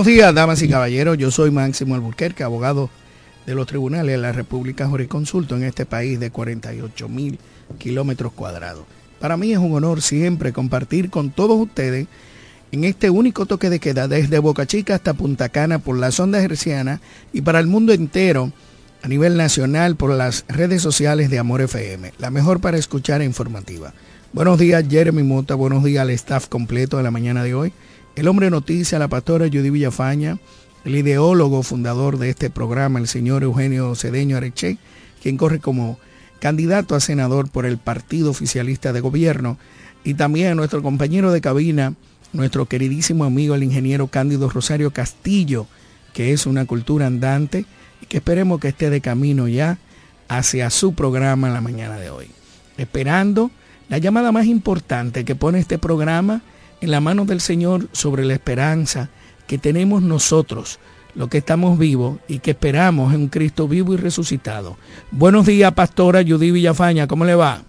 [0.00, 1.18] Buenos días, damas y caballeros.
[1.18, 2.88] Yo soy Máximo Alburquerque, abogado
[3.44, 7.38] de los tribunales de la República Jurisconsulto en este país de 48 mil
[7.76, 8.84] kilómetros cuadrados.
[9.20, 12.06] Para mí es un honor siempre compartir con todos ustedes
[12.72, 16.42] en este único toque de queda desde Boca Chica hasta Punta Cana por las ondas
[16.42, 17.00] hercianas
[17.34, 18.52] y para el mundo entero
[19.02, 23.26] a nivel nacional por las redes sociales de Amor FM, la mejor para escuchar e
[23.26, 23.92] informativa.
[24.32, 27.74] Buenos días Jeremy Mota, buenos días al staff completo de la mañana de hoy.
[28.20, 30.36] El hombre noticia, la pastora Judy Villafaña,
[30.84, 34.76] el ideólogo fundador de este programa, el señor Eugenio Cedeño Areche,
[35.22, 35.98] quien corre como
[36.38, 39.56] candidato a senador por el Partido Oficialista de Gobierno,
[40.04, 41.94] y también nuestro compañero de cabina,
[42.34, 45.66] nuestro queridísimo amigo el ingeniero Cándido Rosario Castillo,
[46.12, 47.64] que es una cultura andante
[48.02, 49.78] y que esperemos que esté de camino ya
[50.28, 52.30] hacia su programa en la mañana de hoy.
[52.76, 53.50] Esperando
[53.88, 56.42] la llamada más importante que pone este programa
[56.80, 59.10] en la mano del Señor sobre la esperanza
[59.46, 60.78] que tenemos nosotros,
[61.14, 64.76] los que estamos vivos y que esperamos en un Cristo vivo y resucitado.
[65.10, 67.62] Buenos días, pastora Judy Villafaña, ¿cómo le va?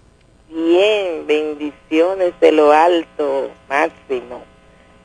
[0.48, 4.42] Bien, bendiciones de lo alto, máximo,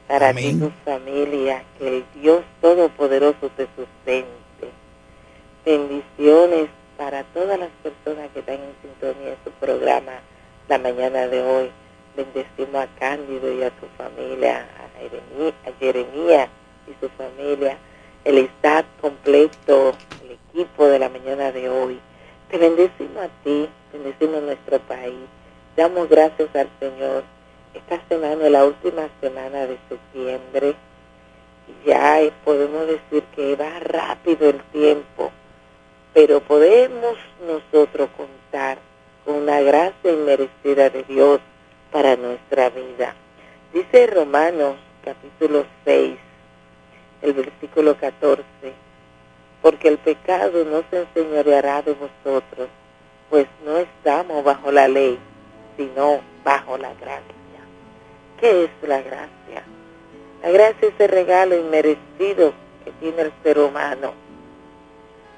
[0.08, 4.28] para ti y tu familia, que el Dios Todopoderoso te sustente.
[5.66, 10.14] Bendiciones para todas las personas que están en sintonía en su programa
[10.68, 11.70] la mañana de hoy
[12.18, 16.50] bendecimos a Cándido y a su familia, a Jeremías,
[16.88, 17.78] y su familia,
[18.26, 22.00] el staff completo, el equipo de la mañana de hoy.
[22.50, 25.28] Te bendecimos a ti, bendecimos nuestro país.
[25.76, 27.24] Damos gracias al Señor.
[27.74, 30.76] Esta semana es la última semana de septiembre.
[31.86, 35.32] Ya podemos decir que va rápido el tiempo,
[36.14, 38.80] pero podemos nosotros contar
[39.24, 41.42] con una gracia inmerecida de Dios
[41.98, 43.16] para nuestra vida.
[43.74, 46.16] Dice Romanos capítulo 6,
[47.24, 48.44] el versículo 14,
[49.64, 52.70] porque el pecado no se enseñoreará de vosotros,
[53.32, 55.18] pues no estamos bajo la ley,
[55.76, 57.62] sino bajo la gracia.
[58.40, 59.64] ¿Qué es la gracia?
[60.44, 62.54] La gracia es ese regalo inmerecido
[62.86, 64.14] que tiene el ser humano.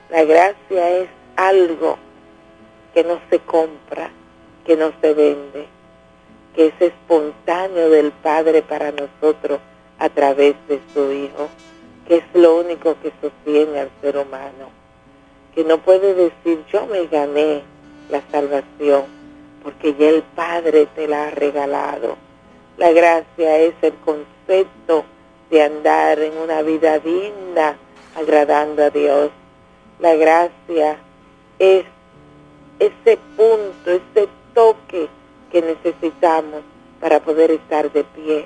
[0.09, 1.07] La gracia es
[1.37, 1.97] algo
[2.93, 4.11] que no se compra,
[4.65, 5.78] que no se vende,
[6.55, 9.59] que es espontáneo del Padre para nosotros
[9.97, 11.49] a través de su Hijo,
[12.07, 14.69] que es lo único que sostiene al ser humano,
[15.53, 17.63] que no puede decir yo me gané
[18.09, 19.03] la salvación,
[19.63, 22.17] porque ya el Padre te la ha regalado.
[22.77, 25.03] La gracia es el concepto
[25.49, 27.77] de andar en una vida digna,
[28.15, 29.31] agradando a Dios.
[29.99, 30.97] La gracia
[31.59, 31.83] es
[32.79, 35.09] ese punto, ese toque
[35.51, 36.61] que necesitamos
[36.99, 38.45] para poder estar de pie.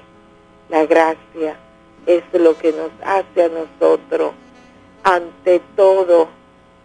[0.69, 1.57] La gracia
[2.05, 4.31] es lo que nos hace a nosotros,
[5.03, 6.27] ante todo,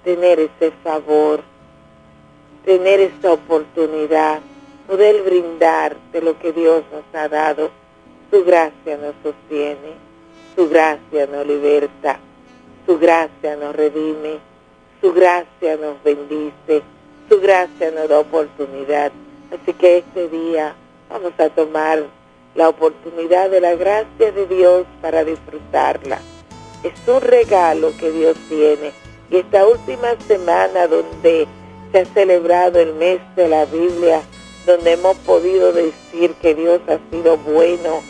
[0.05, 1.41] tener ese favor,
[2.65, 4.41] tener esa oportunidad,
[4.87, 7.71] poder brindar de lo que Dios nos ha dado.
[8.31, 9.95] Su gracia nos sostiene,
[10.55, 12.19] su gracia nos liberta,
[12.87, 14.39] su gracia nos redime,
[15.01, 16.83] su gracia nos bendice,
[17.29, 19.13] su gracia nos da oportunidad.
[19.51, 20.75] Así que este día
[21.09, 22.05] vamos a tomar
[22.55, 26.19] la oportunidad de la gracia de Dios para disfrutarla.
[26.83, 28.93] Es un regalo que Dios tiene.
[29.31, 31.47] Y esta última semana donde
[31.93, 34.23] se ha celebrado el mes de la Biblia,
[34.67, 38.03] donde hemos podido decir que Dios ha sido bueno,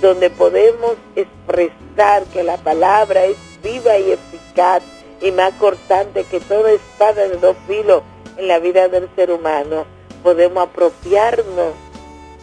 [0.00, 4.82] donde podemos expresar que la palabra es viva y eficaz
[5.20, 8.02] y más cortante que toda espada de dos filos
[8.36, 9.84] en la vida del ser humano,
[10.22, 11.74] podemos apropiarnos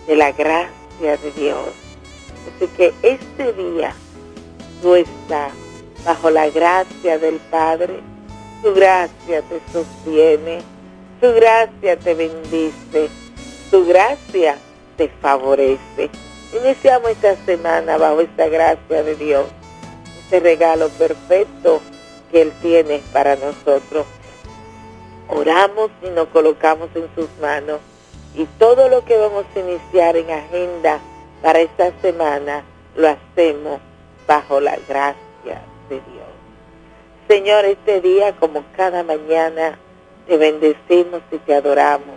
[0.07, 1.67] de la gracia de Dios.
[2.55, 3.93] Así que este día
[4.81, 5.51] tú estás
[6.05, 7.99] bajo la gracia del Padre,
[8.63, 10.61] su gracia te sostiene,
[11.21, 13.09] su gracia te bendice,
[13.69, 14.57] su gracia
[14.97, 16.09] te favorece.
[16.53, 19.45] Iniciamos esta semana bajo esta gracia de Dios,
[20.23, 21.81] este regalo perfecto
[22.31, 24.05] que Él tiene para nosotros.
[25.29, 27.79] Oramos y nos colocamos en sus manos
[28.35, 30.99] y todo lo que vamos a iniciar en agenda
[31.43, 32.63] para esta semana
[32.95, 33.79] lo hacemos
[34.27, 36.29] bajo la gracia de Dios.
[37.27, 39.77] Señor, este día como cada mañana
[40.27, 42.15] te bendecimos y te adoramos.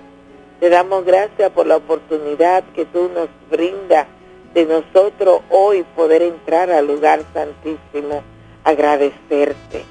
[0.59, 4.07] Te damos gracias por la oportunidad que tú nos brindas
[4.55, 8.23] de nosotros hoy poder entrar al lugar santísimo,
[8.65, 9.85] agradecerte.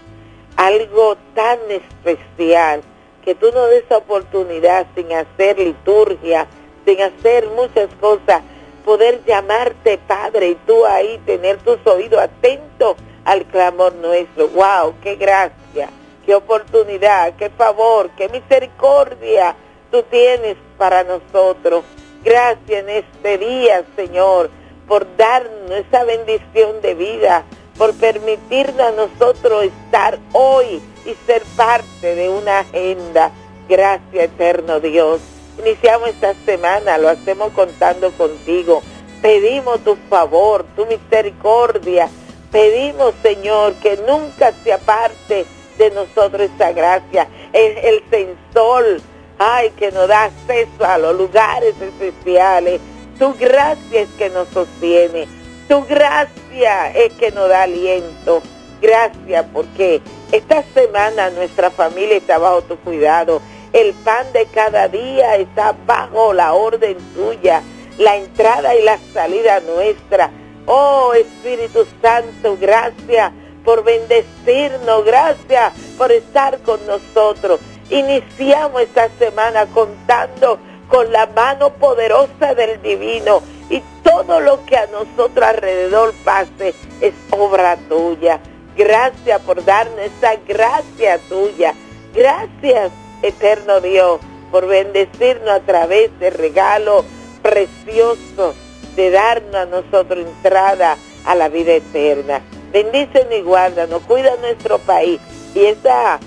[0.55, 2.81] Algo tan especial
[3.23, 6.47] que tú nos des oportunidad sin hacer liturgia,
[6.85, 8.41] sin hacer muchas cosas,
[8.83, 12.95] poder llamarte Padre y tú ahí tener tus oídos atentos
[13.25, 14.47] al clamor nuestro.
[14.49, 14.95] ¡Wow!
[15.03, 15.89] ¡Qué gracia!
[16.25, 17.35] ¡Qué oportunidad!
[17.35, 18.09] ¡Qué favor!
[18.17, 19.55] ¡Qué misericordia
[19.91, 21.83] tú tienes para nosotros!
[22.23, 24.49] Gracias en este día, Señor,
[24.87, 27.43] por darnos esa bendición de vida,
[27.77, 33.31] por permitirnos a nosotros estar hoy y ser parte de una agenda.
[33.67, 35.21] Gracias, eterno Dios.
[35.59, 38.81] Iniciamos esta semana, lo hacemos contando contigo.
[39.21, 42.09] Pedimos tu favor, tu misericordia.
[42.51, 45.45] Pedimos, Señor, que nunca se aparte
[45.77, 47.27] de nosotros esa gracia.
[47.53, 49.01] Es el sensor,
[49.37, 52.81] ay, que nos da acceso a los lugares especiales.
[53.19, 55.27] Tu gracia es que nos sostiene.
[55.67, 58.41] Tu gracia es que nos da aliento.
[58.81, 60.01] Gracias porque
[60.31, 63.41] esta semana nuestra familia está bajo tu cuidado.
[63.73, 67.61] El pan de cada día está bajo la orden tuya.
[67.99, 70.31] La entrada y la salida nuestra.
[70.65, 73.31] Oh Espíritu Santo, gracias
[73.63, 75.05] por bendecirnos.
[75.05, 77.59] Gracias por estar con nosotros.
[77.91, 80.57] Iniciamos esta semana contando
[80.87, 87.13] con la mano poderosa del divino y todo lo que a nosotros alrededor pase es
[87.31, 88.41] obra tuya.
[88.75, 91.73] Gracias por darnos esa gracia tuya.
[92.13, 94.19] Gracias, eterno Dios,
[94.51, 97.05] por bendecirnos a través de regalo
[97.41, 98.53] precioso
[98.95, 102.41] de darnos a nosotros entrada a la vida eterna.
[102.71, 105.19] Bendícenos y guárdanos, cuida nuestro país.
[105.53, 106.19] Y esta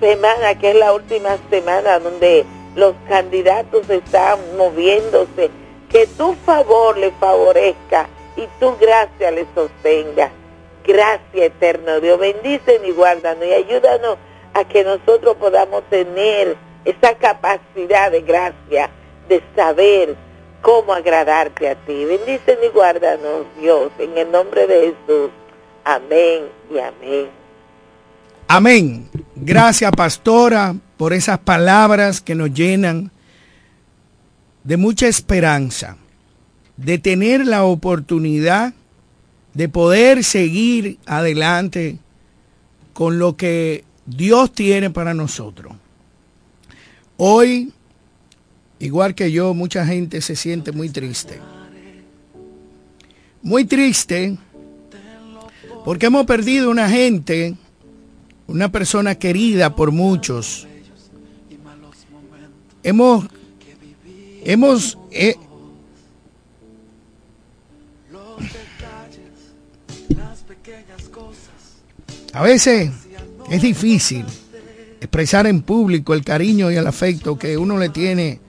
[0.00, 5.50] semana, que es la última semana donde los candidatos están moviéndose,
[5.88, 10.30] que tu favor le favorezca y tu gracia le sostenga.
[10.86, 12.18] Gracias, eterno Dios.
[12.18, 14.18] Bendícenos y guárdanos y ayúdanos
[14.52, 18.90] a que nosotros podamos tener esa capacidad de gracia,
[19.28, 20.14] de saber
[20.60, 22.04] cómo agradarte a ti.
[22.04, 25.30] Bendícenos y guárdanos, Dios, en el nombre de Jesús.
[25.84, 27.28] Amén y amén.
[28.46, 29.08] Amén.
[29.34, 33.10] Gracias, pastora, por esas palabras que nos llenan
[34.62, 35.96] de mucha esperanza,
[36.76, 38.74] de tener la oportunidad
[39.54, 41.98] de poder seguir adelante
[42.92, 45.72] con lo que Dios tiene para nosotros.
[47.16, 47.72] Hoy,
[48.78, 51.40] igual que yo, mucha gente se siente muy triste.
[53.42, 54.36] Muy triste
[55.84, 57.56] porque hemos perdido una gente,
[58.46, 60.66] una persona querida por muchos,
[62.82, 63.26] hemos,
[64.44, 65.36] hemos, eh,
[72.34, 72.90] a veces
[73.48, 74.26] es difícil
[75.00, 78.40] expresar en público el cariño y el afecto que uno le tiene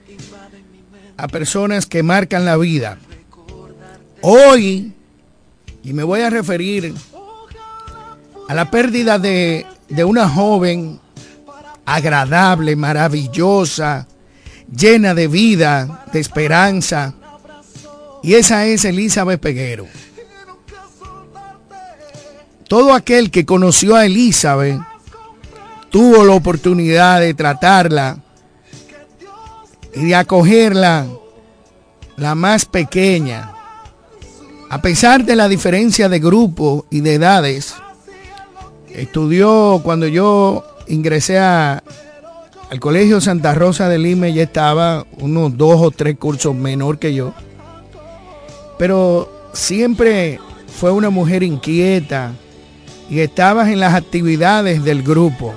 [1.16, 2.98] a personas que marcan la vida.
[4.22, 4.92] Hoy,
[5.84, 6.94] y me voy a referir
[8.48, 10.98] a la pérdida de, de una joven
[11.84, 14.08] agradable, maravillosa,
[14.74, 17.14] llena de vida, de esperanza.
[18.22, 19.86] Y esa es Elizabeth Peguero.
[22.68, 24.80] Todo aquel que conoció a Elizabeth
[25.90, 28.18] tuvo la oportunidad de tratarla
[29.94, 31.06] y de acogerla,
[32.16, 33.52] la más pequeña.
[34.68, 37.76] A pesar de la diferencia de grupo y de edades,
[38.92, 41.82] estudió cuando yo ingresé al
[42.80, 47.32] Colegio Santa Rosa de Lima, ya estaba unos dos o tres cursos menor que yo.
[48.76, 52.32] Pero siempre fue una mujer inquieta
[53.08, 55.54] y estaba en las actividades del grupo.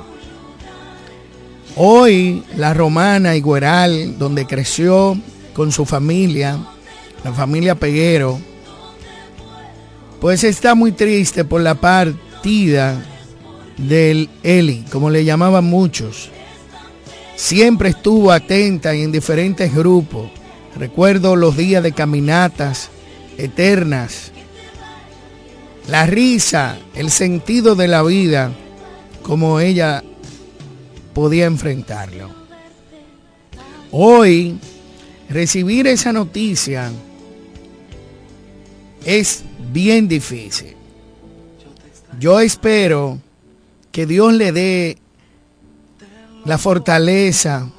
[1.75, 5.17] Hoy la romana Igueral, donde creció
[5.53, 6.57] con su familia,
[7.23, 8.39] la familia Peguero,
[10.19, 13.01] pues está muy triste por la partida
[13.77, 16.29] del Eli, como le llamaban muchos.
[17.35, 20.29] Siempre estuvo atenta y en diferentes grupos.
[20.77, 22.89] Recuerdo los días de caminatas
[23.37, 24.33] eternas,
[25.87, 28.51] la risa, el sentido de la vida,
[29.23, 30.03] como ella
[31.13, 32.29] podía enfrentarlo.
[33.91, 34.57] Hoy,
[35.29, 36.91] recibir esa noticia
[39.05, 40.75] es bien difícil.
[42.19, 43.19] Yo espero
[43.91, 44.97] que Dios le dé
[46.45, 47.69] la fortaleza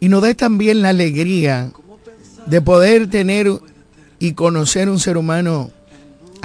[0.00, 1.72] y nos dé también la alegría
[2.46, 3.50] de poder tener
[4.18, 5.70] y conocer un ser humano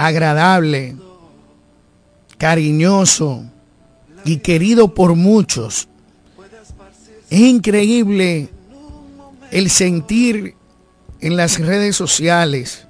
[0.06, 0.96] agradable,
[2.38, 3.44] cariñoso
[4.24, 5.88] y querido por muchos.
[7.30, 8.48] Es increíble
[9.50, 10.54] el sentir
[11.20, 12.86] en las redes sociales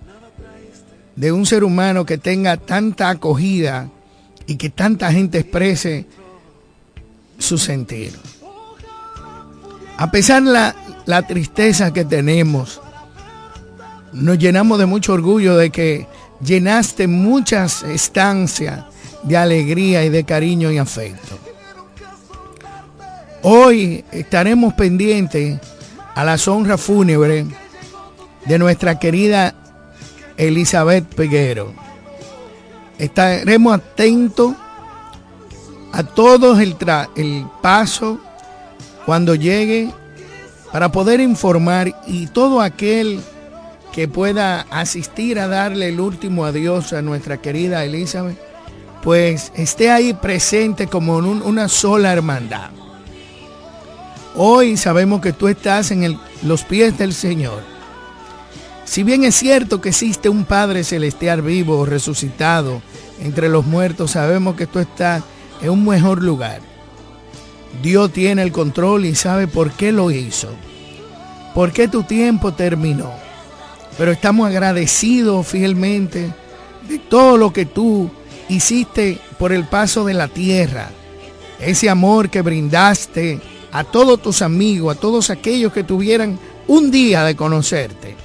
[1.16, 3.90] de un ser humano que tenga tanta acogida
[4.46, 6.06] y que tanta gente exprese
[7.38, 8.18] su sentir.
[9.98, 12.80] A pesar de la, la tristeza que tenemos,
[14.12, 16.06] nos llenamos de mucho orgullo de que
[16.44, 18.84] llenaste muchas estancias
[19.22, 21.38] de alegría y de cariño y afecto.
[23.42, 25.58] Hoy estaremos pendientes
[26.14, 27.46] a la honra fúnebre
[28.46, 29.54] de nuestra querida
[30.36, 31.72] Elizabeth Peguero.
[32.98, 34.54] Estaremos atentos
[35.92, 36.76] a todos el,
[37.16, 38.20] el paso
[39.04, 39.90] cuando llegue
[40.70, 43.20] para poder informar y todo aquel
[43.92, 48.38] que pueda asistir a darle el último adiós a nuestra querida Elizabeth,
[49.02, 52.70] pues esté ahí presente como en una sola hermandad.
[54.34, 57.62] Hoy sabemos que tú estás en los pies del Señor.
[58.84, 62.80] Si bien es cierto que existe un Padre Celestial vivo resucitado
[63.20, 65.22] entre los muertos, sabemos que tú estás
[65.60, 66.60] en un mejor lugar.
[67.82, 70.48] Dios tiene el control y sabe por qué lo hizo.
[71.54, 73.31] ¿Por qué tu tiempo terminó?
[73.98, 76.32] Pero estamos agradecidos fielmente
[76.88, 78.10] de todo lo que tú
[78.48, 80.90] hiciste por el paso de la tierra.
[81.60, 87.24] Ese amor que brindaste a todos tus amigos, a todos aquellos que tuvieran un día
[87.24, 88.16] de conocerte.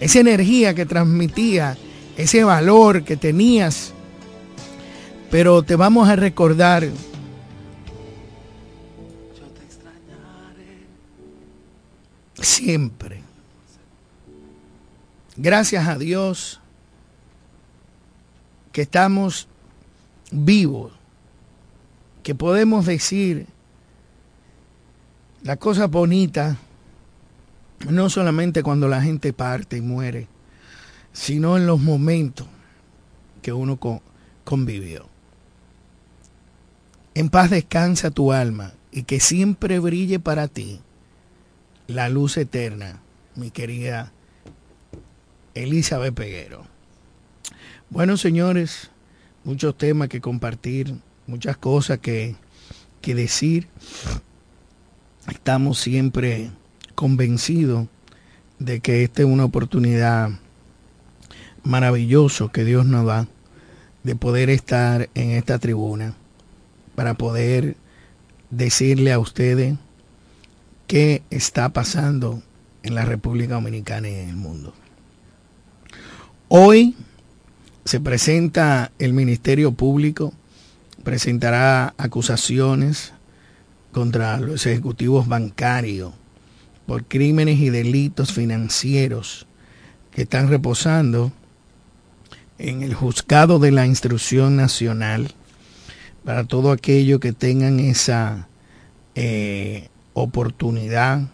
[0.00, 1.76] Esa energía que transmitía,
[2.16, 3.92] ese valor que tenías.
[5.30, 6.88] Pero te vamos a recordar
[12.40, 13.21] siempre
[15.36, 16.60] Gracias a Dios
[18.70, 19.48] que estamos
[20.30, 20.92] vivos,
[22.22, 23.46] que podemos decir
[25.42, 26.58] la cosa bonita,
[27.88, 30.28] no solamente cuando la gente parte y muere,
[31.14, 32.46] sino en los momentos
[33.40, 33.78] que uno
[34.44, 35.08] convivió.
[37.14, 40.80] En paz descansa tu alma y que siempre brille para ti
[41.86, 43.00] la luz eterna,
[43.34, 44.12] mi querida
[45.54, 46.64] Elizabeth Peguero.
[47.90, 48.90] Bueno, señores,
[49.44, 50.94] muchos temas que compartir,
[51.26, 52.36] muchas cosas que,
[53.00, 53.68] que decir.
[55.28, 56.50] Estamos siempre
[56.94, 57.86] convencidos
[58.58, 60.30] de que esta es una oportunidad
[61.64, 63.28] maravillosa que Dios nos da
[64.02, 66.14] de poder estar en esta tribuna
[66.94, 67.76] para poder
[68.50, 69.76] decirle a ustedes
[70.86, 72.42] qué está pasando
[72.82, 74.74] en la República Dominicana y en el mundo.
[76.54, 76.94] Hoy
[77.86, 80.34] se presenta el Ministerio Público,
[81.02, 83.14] presentará acusaciones
[83.90, 86.12] contra los ejecutivos bancarios
[86.84, 89.46] por crímenes y delitos financieros
[90.10, 91.32] que están reposando
[92.58, 95.32] en el juzgado de la instrucción nacional.
[96.22, 98.46] Para todo aquello que tengan esa
[99.14, 101.30] eh, oportunidad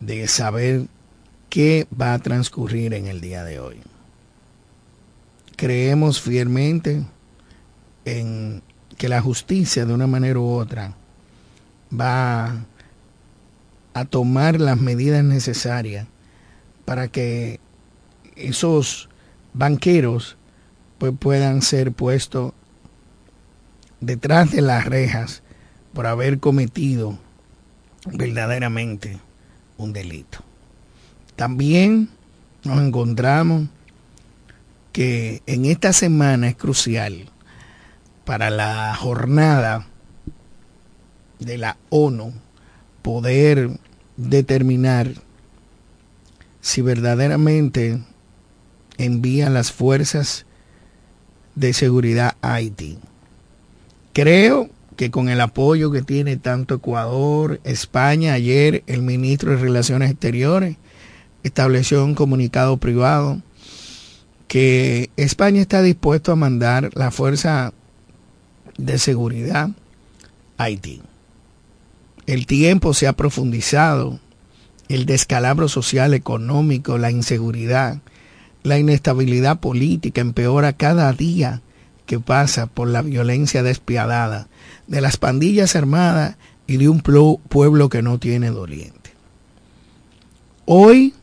[0.00, 0.88] de saber
[1.48, 3.76] qué va a transcurrir en el día de hoy.
[5.56, 7.04] Creemos fielmente
[8.04, 8.62] en
[8.96, 10.94] que la justicia de una manera u otra
[11.92, 12.64] va
[13.94, 16.06] a tomar las medidas necesarias
[16.84, 17.60] para que
[18.36, 19.08] esos
[19.54, 20.36] banqueros
[20.98, 22.52] pues, puedan ser puestos
[24.00, 25.42] detrás de las rejas
[25.92, 27.18] por haber cometido
[28.06, 29.18] verdaderamente
[29.78, 30.45] un delito.
[31.36, 32.08] También
[32.64, 33.68] nos encontramos
[34.92, 37.26] que en esta semana es crucial
[38.24, 39.86] para la jornada
[41.38, 42.32] de la ONU
[43.02, 43.78] poder
[44.16, 45.12] determinar
[46.62, 48.00] si verdaderamente
[48.96, 50.46] envían las fuerzas
[51.54, 52.98] de seguridad a Haití.
[54.14, 60.10] Creo que con el apoyo que tiene tanto Ecuador, España, ayer el ministro de Relaciones
[60.10, 60.78] Exteriores
[61.46, 63.40] estableció un comunicado privado
[64.48, 67.72] que España está dispuesto a mandar la fuerza
[68.76, 69.70] de seguridad
[70.58, 71.02] a Haití.
[72.26, 74.18] El tiempo se ha profundizado,
[74.88, 78.00] el descalabro social, económico, la inseguridad,
[78.64, 81.62] la inestabilidad política empeora cada día
[82.06, 84.48] que pasa por la violencia despiadada
[84.88, 86.36] de las pandillas armadas
[86.66, 89.10] y de un pueblo que no tiene doliente.
[90.64, 91.14] Hoy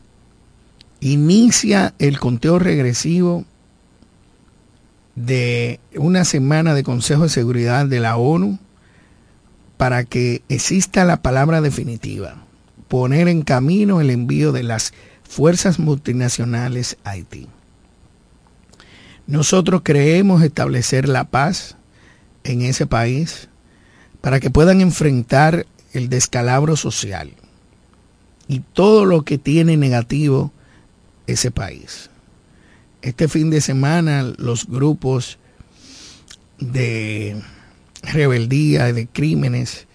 [1.04, 3.44] inicia el conteo regresivo
[5.14, 8.58] de una semana de Consejo de Seguridad de la ONU
[9.76, 12.46] para que exista la palabra definitiva,
[12.88, 17.48] poner en camino el envío de las fuerzas multinacionales a Haití.
[19.26, 21.76] Nosotros creemos establecer la paz
[22.44, 23.48] en ese país
[24.22, 27.30] para que puedan enfrentar el descalabro social
[28.48, 30.50] y todo lo que tiene negativo
[31.26, 32.10] ese país.
[33.02, 35.38] Este fin de semana los grupos
[36.58, 37.42] de
[38.02, 39.86] rebeldía, de crímenes,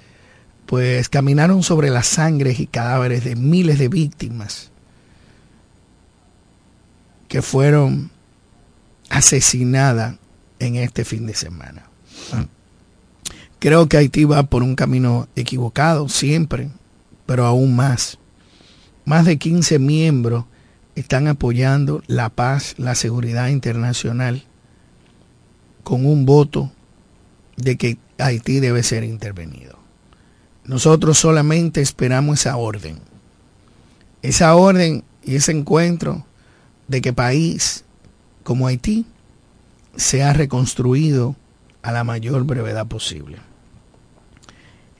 [0.66, 4.72] pues caminaron sobre las sangres y cadáveres de miles de víctimas
[7.28, 8.12] que fueron
[9.10, 10.18] asesinadas
[10.60, 11.90] en este fin de semana.
[13.60, 16.70] Creo que Haití va por un camino equivocado siempre,
[17.26, 18.18] pero aún más.
[19.06, 20.46] Más de 15 miembros
[21.00, 24.44] están apoyando la paz, la seguridad internacional,
[25.84, 26.72] con un voto
[27.56, 29.80] de que Haití debe ser intervenido.
[30.66, 33.00] Nosotros solamente esperamos esa orden.
[34.22, 36.26] Esa orden y ese encuentro
[36.88, 37.86] de que país
[38.44, 39.06] como Haití
[39.96, 41.36] sea reconstruido
[41.82, 43.38] a la mayor brevedad posible.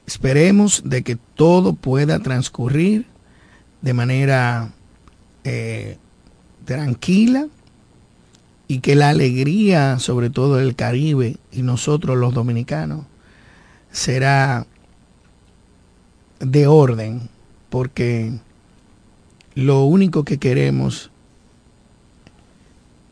[0.06, 3.06] Esperemos de que todo pueda transcurrir
[3.82, 4.72] de manera
[5.44, 5.98] eh,
[6.64, 7.48] tranquila
[8.68, 13.06] y que la alegría, sobre todo del Caribe y nosotros los dominicanos,
[13.90, 14.66] será
[16.38, 17.28] de orden,
[17.68, 18.32] porque
[19.54, 21.10] lo único que queremos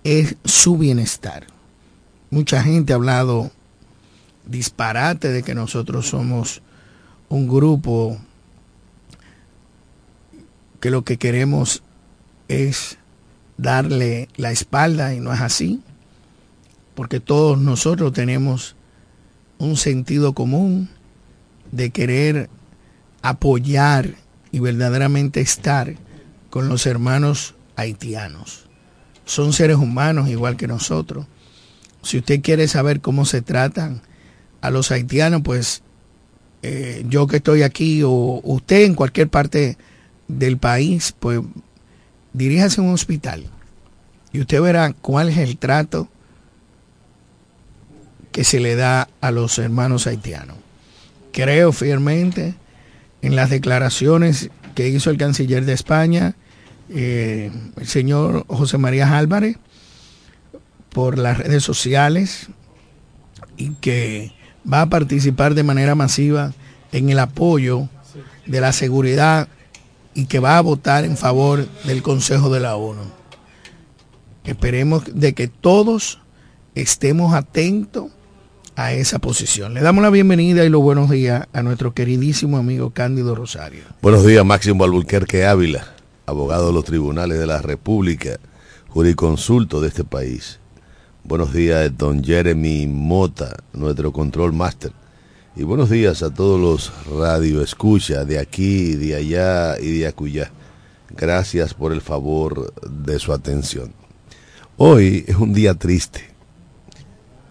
[0.04, 1.46] es su bienestar.
[2.30, 3.50] Mucha gente ha hablado
[4.46, 6.62] disparate de que nosotros somos
[7.28, 8.18] un grupo
[10.80, 11.82] que lo que queremos
[12.48, 12.98] es
[13.56, 15.82] darle la espalda y no es así,
[16.94, 18.74] porque todos nosotros tenemos
[19.58, 20.88] un sentido común
[21.70, 22.48] de querer
[23.22, 24.14] apoyar
[24.50, 25.94] y verdaderamente estar
[26.50, 28.66] con los hermanos haitianos.
[29.24, 31.26] Son seres humanos igual que nosotros.
[32.02, 34.00] Si usted quiere saber cómo se tratan
[34.61, 35.82] a los haitianos, pues
[36.62, 39.76] eh, yo que estoy aquí o usted en cualquier parte
[40.28, 41.40] del país, pues
[42.32, 43.44] diríjase a un hospital
[44.32, 46.08] y usted verá cuál es el trato
[48.32, 50.56] que se le da a los hermanos haitianos.
[51.32, 52.54] Creo firmemente
[53.22, 56.36] en las declaraciones que hizo el canciller de España,
[56.90, 59.56] eh, el señor José María Álvarez,
[60.90, 62.48] por las redes sociales
[63.56, 64.32] y que
[64.70, 66.52] va a participar de manera masiva
[66.92, 67.88] en el apoyo
[68.46, 69.48] de la seguridad
[70.18, 73.02] y que va a votar en favor del Consejo de la ONU.
[74.42, 76.18] Esperemos de que todos
[76.74, 78.07] estemos atentos
[78.74, 79.74] a esa posición.
[79.74, 83.85] Le damos la bienvenida y los buenos días a nuestro queridísimo amigo Cándido Rosario.
[84.02, 85.87] Buenos días, Máximo Alburquerque Ávila,
[86.26, 88.40] abogado de los tribunales de la República,
[88.88, 90.59] juriconsulto de este país.
[91.22, 94.90] Buenos días, don Jeremy Mota, nuestro control master.
[95.58, 100.52] Y buenos días a todos los radio escucha de aquí, de allá y de acullá.
[101.10, 103.92] Gracias por el favor de su atención.
[104.76, 106.30] Hoy es un día triste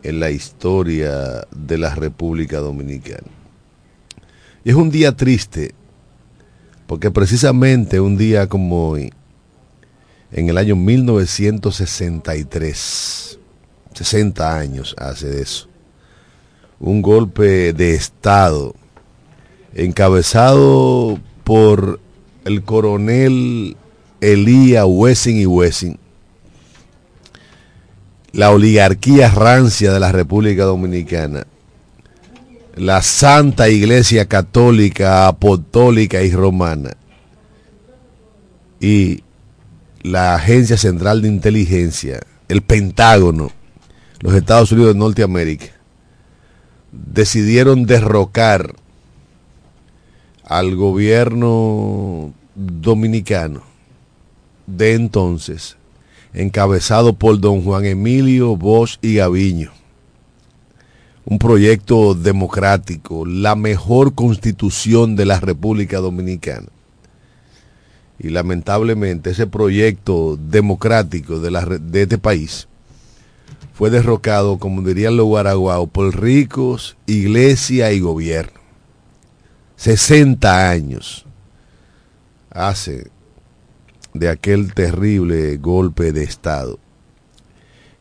[0.03, 3.27] en la historia de la República Dominicana.
[4.63, 5.75] Y es un día triste
[6.87, 9.11] porque precisamente un día como hoy,
[10.31, 13.39] en el año 1963,
[13.93, 15.67] 60 años hace de eso,
[16.79, 18.75] un golpe de Estado
[19.73, 21.99] encabezado por
[22.45, 23.75] el coronel
[24.21, 25.99] Elías Wessing y Wessing,
[28.31, 31.45] la oligarquía rancia de la República Dominicana,
[32.75, 36.91] la Santa Iglesia Católica, Apostólica y Romana
[38.79, 39.23] y
[40.01, 43.51] la Agencia Central de Inteligencia, el Pentágono,
[44.21, 45.76] los Estados Unidos de Norteamérica,
[46.91, 48.75] decidieron derrocar
[50.43, 53.63] al gobierno dominicano
[54.65, 55.77] de entonces
[56.33, 59.71] encabezado por don Juan Emilio Bosch y Gaviño.
[61.25, 66.67] Un proyecto democrático, la mejor constitución de la República Dominicana.
[68.19, 72.67] Y lamentablemente ese proyecto democrático de, la, de este país
[73.77, 78.59] fue derrocado, como dirían los guaraguaos, por ricos, iglesia y gobierno.
[79.75, 81.27] 60 años
[82.49, 83.11] hace
[84.15, 86.79] de aquel terrible golpe de Estado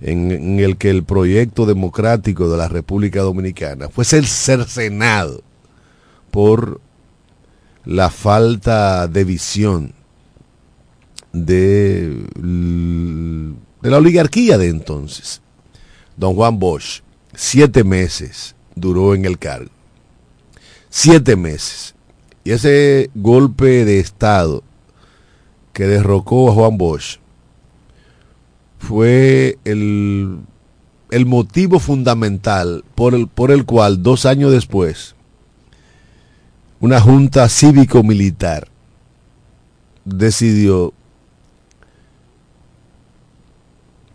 [0.00, 5.42] en, el que el proyecto democrático de la República Dominicana fue ser cercenado
[6.30, 6.80] por
[7.84, 9.92] la falta de visión
[11.34, 12.16] de
[13.82, 15.42] la oligarquía de entonces.
[16.16, 17.02] Don Juan Bosch,
[17.34, 19.70] siete meses duró en el cargo.
[20.88, 21.94] Siete meses.
[22.44, 24.62] Y ese golpe de Estado
[25.72, 27.18] que derrocó a Juan Bosch
[28.78, 30.38] fue el,
[31.10, 35.16] el motivo fundamental por el, por el cual dos años después
[36.78, 38.68] una junta cívico-militar
[40.04, 40.92] decidió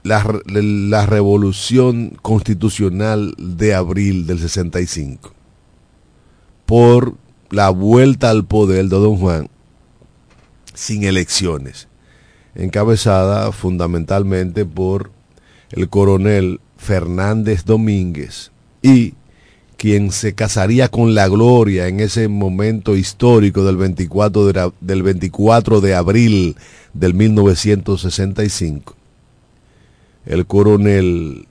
[0.03, 5.33] la, la, revolución constitucional de abril del 65
[6.65, 7.15] por
[7.49, 9.49] la vuelta al poder de don Juan
[10.73, 11.87] sin elecciones,
[12.55, 15.11] encabezada fundamentalmente por
[15.71, 19.13] el coronel Fernández Domínguez y
[19.77, 25.81] quien se casaría con la gloria en ese momento histórico del 24 de, del 24
[25.81, 26.55] de abril
[26.93, 28.95] del 1965,
[30.25, 31.47] el coronel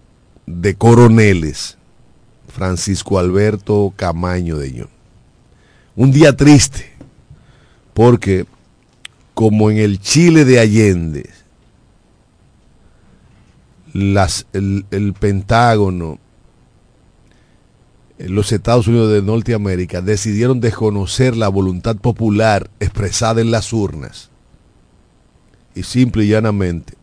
[0.47, 1.77] de coroneles,
[2.49, 4.89] Francisco Alberto Camaño de Ño.
[5.97, 6.93] Un día triste,
[7.95, 8.47] porque
[9.35, 11.31] como en el Chile de Allende,
[13.93, 16.19] las, el, el Pentágono,
[18.19, 24.31] los Estados Unidos de Norteamérica decidieron desconocer la voluntad popular expresada en las urnas
[25.75, 27.00] y simple y llanamente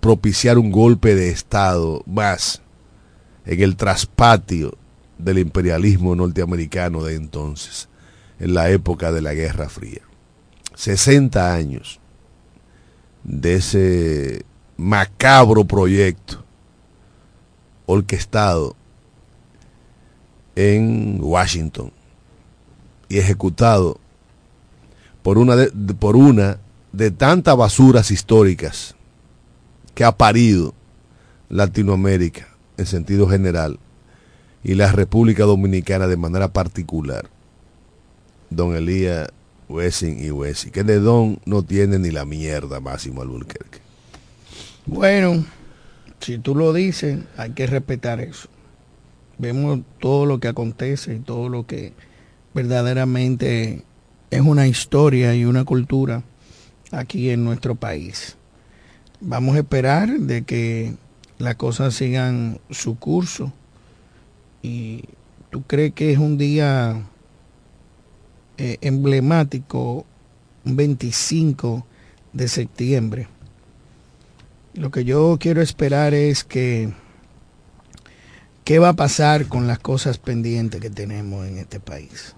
[0.00, 2.62] propiciar un golpe de Estado más
[3.44, 4.76] en el traspatio
[5.18, 7.88] del imperialismo norteamericano de entonces,
[8.38, 10.02] en la época de la Guerra Fría.
[10.74, 12.00] 60 años
[13.24, 14.44] de ese
[14.76, 16.44] macabro proyecto
[17.86, 18.76] orquestado
[20.54, 21.92] en Washington
[23.08, 23.98] y ejecutado
[25.22, 26.58] por una de, por una
[26.92, 28.96] de tantas basuras históricas
[29.96, 30.74] que ha parido
[31.48, 33.78] Latinoamérica en sentido general
[34.62, 37.30] y la República Dominicana de manera particular.
[38.50, 39.28] Don Elías
[39.70, 40.70] Wessing y Wessing.
[40.70, 43.78] Que de Don no tiene ni la mierda, Máximo Alburquerque.
[44.84, 45.46] Bueno,
[46.20, 48.50] si tú lo dices, hay que respetar eso.
[49.38, 51.94] Vemos todo lo que acontece y todo lo que
[52.52, 53.82] verdaderamente
[54.30, 56.22] es una historia y una cultura
[56.90, 58.36] aquí en nuestro país.
[59.20, 60.94] Vamos a esperar de que
[61.38, 63.52] las cosas sigan su curso.
[64.62, 65.04] ¿Y
[65.50, 67.02] tú crees que es un día
[68.58, 70.06] eh, emblemático
[70.64, 71.86] 25
[72.32, 73.28] de septiembre.
[74.72, 76.92] Lo que yo quiero esperar es que
[78.64, 82.34] qué va a pasar con las cosas pendientes que tenemos en este país.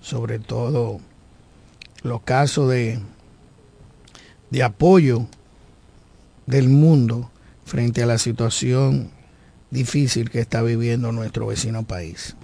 [0.00, 1.00] Sobre todo
[2.02, 3.00] los casos de,
[4.52, 5.26] de apoyo
[6.46, 7.30] del mundo
[7.64, 9.10] frente a la situación
[9.70, 12.36] difícil que está viviendo nuestro vecino país.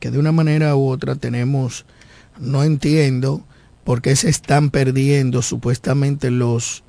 [0.00, 1.84] Que de una manera u otra tenemos,
[2.40, 3.44] no entiendo
[3.84, 6.82] por qué se están perdiendo supuestamente los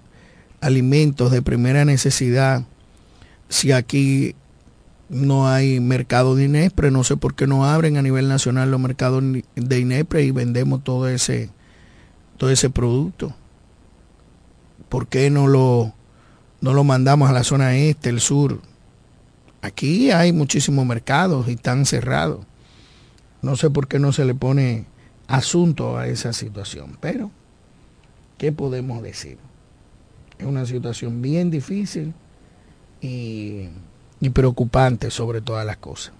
[0.62, 2.63] alimentos de primera necesidad
[3.50, 4.36] si aquí
[5.10, 8.80] no hay mercado de Inespre, no sé por qué no abren a nivel nacional los
[8.80, 9.22] mercados
[9.56, 11.50] de Inespre y vendemos todo ese
[12.38, 13.36] todo ese producto.
[14.95, 15.91] ¿Por qué no lo
[16.62, 18.62] no lo mandamos a la zona este, el sur?
[19.62, 22.45] Aquí hay muchísimos mercados y están cerrados.
[23.41, 24.86] No sé por qué no se le pone
[25.27, 27.29] asunto a esa situación, pero
[28.38, 29.38] ¿qué podemos decir?
[30.38, 32.13] Es una situación bien difícil
[33.01, 33.71] y,
[34.34, 36.13] preocupante sobre todas las cosas.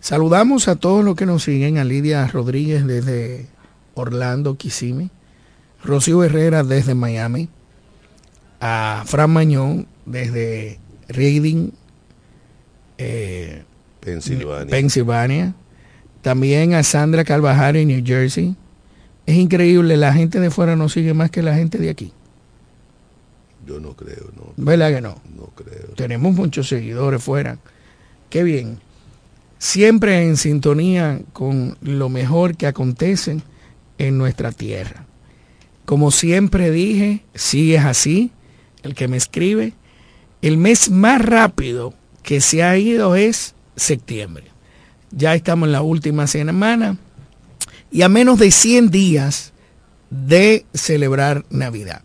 [0.00, 3.46] Saludamos a todos los que nos siguen, a Lidia Rodríguez desde
[3.94, 5.10] Orlando, Kissimmee,
[5.82, 7.48] Rocío Herrera desde Miami,
[8.60, 11.70] a Fran Mañón desde Reading,
[12.98, 13.64] eh,
[14.00, 14.70] Pensilvania.
[14.70, 15.54] Pensilvania,
[16.22, 18.56] también a Sandra Carvajal en New Jersey.
[19.26, 22.12] Es increíble, la gente de fuera no sigue más que la gente de aquí.
[23.66, 24.52] Yo no creo, no.
[24.56, 25.20] ¿Verdad que no?
[25.36, 25.94] No creo.
[25.94, 27.58] Tenemos muchos seguidores fuera.
[28.28, 28.80] Qué bien.
[29.58, 33.40] Siempre en sintonía con lo mejor que acontece
[33.98, 35.06] en nuestra tierra.
[35.90, 38.30] Como siempre dije, si es así,
[38.84, 39.72] el que me escribe,
[40.40, 44.44] el mes más rápido que se ha ido es septiembre.
[45.10, 46.96] Ya estamos en la última semana
[47.90, 49.52] y a menos de 100 días
[50.10, 52.02] de celebrar Navidad.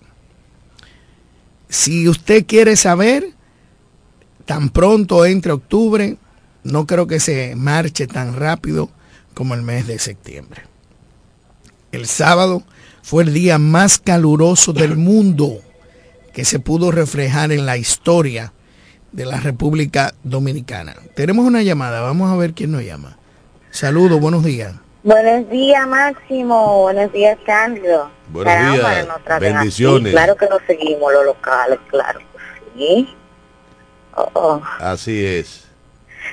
[1.70, 3.36] Si usted quiere saber,
[4.46, 6.18] tan pronto entre octubre,
[6.64, 8.90] no creo que se marche tan rápido
[9.36, 10.64] como el mes de septiembre.
[11.92, 12.64] El sábado
[13.06, 15.60] fue el día más caluroso del mundo
[16.34, 18.52] que se pudo reflejar en la historia
[19.12, 20.96] de la República Dominicana.
[21.14, 23.16] Tenemos una llamada, vamos a ver quién nos llama.
[23.70, 24.74] Saludos, buenos días.
[25.04, 26.82] Buenos días, Máximo.
[26.82, 28.10] Buenos días, Cándido.
[28.30, 29.08] Buenos días.
[29.40, 30.12] Bendiciones.
[30.12, 32.20] Claro que nos seguimos los locales, claro.
[32.76, 33.16] Sí.
[34.16, 34.62] Oh, oh.
[34.80, 35.68] Así es.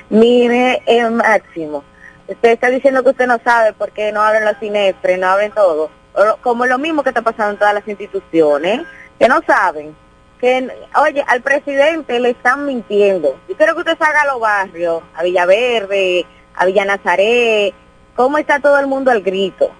[0.09, 1.83] Mire, eh, Máximo,
[2.27, 5.51] usted está diciendo que usted no sabe por qué no abren los cinefres, no abren
[5.51, 6.02] todo.
[6.41, 8.81] Como lo mismo que está pasando en todas las instituciones,
[9.19, 9.95] que no saben.
[10.39, 10.69] Que,
[11.01, 13.39] oye, al presidente le están mintiendo.
[13.47, 17.73] Yo quiero que usted salga a los barrios, a Villaverde, a Villa Nazaret,
[18.15, 19.71] cómo está todo el mundo al grito.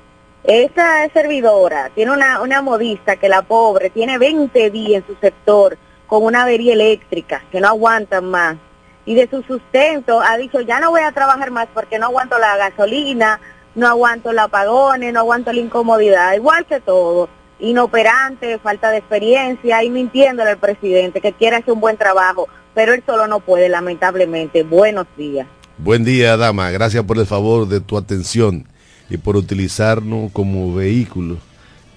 [0.44, 5.78] Esa servidora tiene una, una modista que la pobre tiene 20 días en su sector
[6.08, 8.58] con una avería eléctrica que no aguantan más.
[9.06, 12.38] Y de su sustento ha dicho, ya no voy a trabajar más porque no aguanto
[12.40, 13.40] la gasolina,
[13.76, 17.30] no aguanto los apagones, no aguanto la incomodidad, igual que todo.
[17.60, 22.94] Inoperante, falta de experiencia y mintiéndole al presidente que quiere hacer un buen trabajo, pero
[22.94, 24.64] él solo no puede, lamentablemente.
[24.64, 25.48] Buenos días.
[25.78, 26.72] Buen día, dama.
[26.72, 28.68] Gracias por el favor de tu atención
[29.10, 31.38] y por utilizarnos como vehículo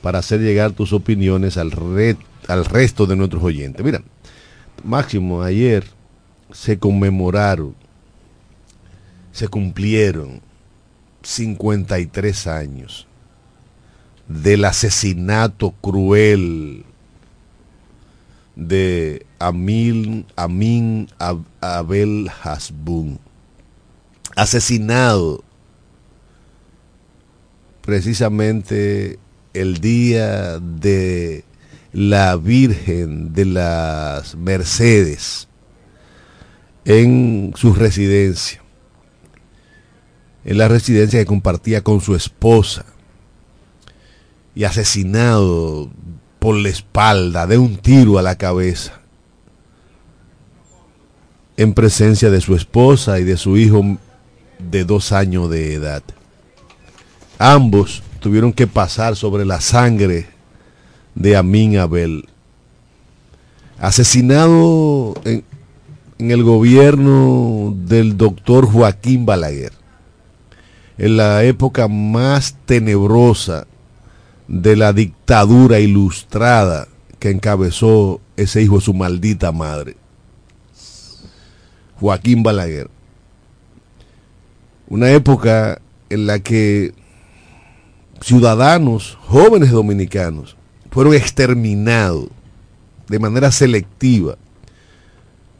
[0.02, 2.16] para hacer llegar tus opiniones al, red,
[2.48, 3.84] al resto de nuestros oyentes.
[3.84, 4.02] Mira,
[4.84, 5.84] Máximo, ayer
[6.52, 7.74] se conmemoraron,
[9.32, 10.40] se cumplieron
[11.26, 13.06] 53 años
[14.28, 16.84] del asesinato cruel
[18.54, 21.08] de Amin, Amin
[21.60, 23.18] Abel Hasbun
[24.36, 25.42] asesinado
[27.82, 29.18] precisamente
[29.52, 31.44] el día de
[31.92, 35.48] la Virgen de las Mercedes
[36.84, 38.62] en su residencia,
[40.46, 42.86] en la residencia que compartía con su esposa,
[44.54, 45.90] y asesinado
[46.38, 49.00] por la espalda de un tiro a la cabeza,
[51.56, 53.98] en presencia de su esposa y de su hijo
[54.58, 56.02] de dos años de edad.
[57.38, 60.28] Ambos tuvieron que pasar sobre la sangre
[61.16, 62.28] de Amin Abel,
[63.80, 65.42] asesinado en,
[66.18, 69.72] en el gobierno del doctor Joaquín Balaguer,
[70.98, 73.66] en la época más tenebrosa
[74.48, 79.96] de la dictadura ilustrada que encabezó ese hijo de su maldita madre,
[82.00, 82.90] Joaquín Balaguer.
[84.88, 85.80] Una época
[86.10, 86.92] en la que
[88.20, 90.56] ciudadanos, jóvenes dominicanos,
[90.90, 92.28] fueron exterminados
[93.08, 94.36] de manera selectiva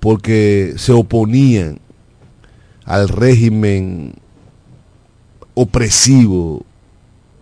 [0.01, 1.81] porque se oponían
[2.85, 4.15] al régimen
[5.57, 6.65] opresivo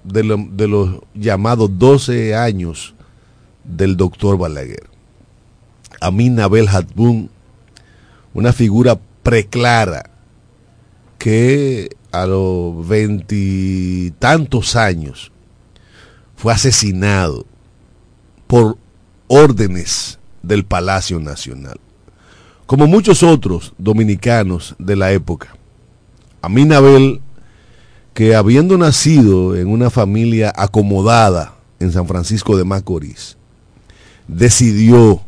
[0.04, 2.94] de, lo- de los llamados 12 años
[3.64, 4.88] del doctor Balaguer.
[6.00, 7.28] Amin Abel Hatbun,
[8.34, 10.10] una figura preclara
[11.18, 15.32] que a los veintitantos años
[16.36, 17.46] fue asesinado
[18.46, 18.76] por
[19.26, 21.80] órdenes del Palacio Nacional.
[22.66, 25.56] Como muchos otros dominicanos de la época,
[26.42, 27.20] Amin Abel,
[28.14, 33.36] que habiendo nacido en una familia acomodada en San Francisco de Macorís,
[34.28, 35.20] decidió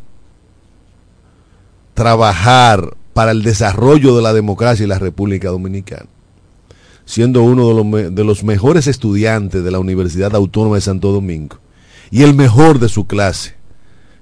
[1.94, 6.06] trabajar para el desarrollo de la democracia y la República Dominicana,
[7.04, 11.58] siendo uno de los, de los mejores estudiantes de la Universidad Autónoma de Santo Domingo
[12.12, 13.56] y el mejor de su clase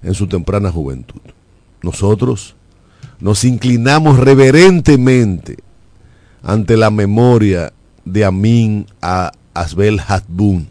[0.02, 1.20] en su temprana juventud.
[1.82, 2.56] Nosotros
[3.20, 5.58] nos inclinamos reverentemente
[6.42, 7.73] ante la memoria
[8.04, 10.68] de Amin a Asbel Hatbun,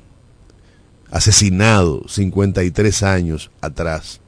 [1.09, 4.19] asesinado 53 años atrás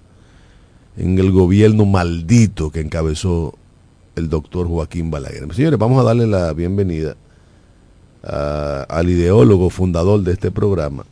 [0.98, 3.56] en el gobierno maldito que encabezó
[4.16, 5.54] el doctor Joaquín Balaguer.
[5.54, 7.16] Señores, vamos a darle la bienvenida
[8.24, 11.06] al ideólogo fundador de este programa,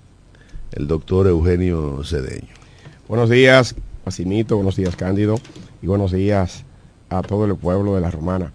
[0.72, 2.48] el doctor Eugenio Cedeño.
[3.08, 5.36] Buenos días, Pacimito, buenos días, Cándido,
[5.82, 6.66] y buenos días
[7.10, 8.52] a todo el pueblo de La Romana.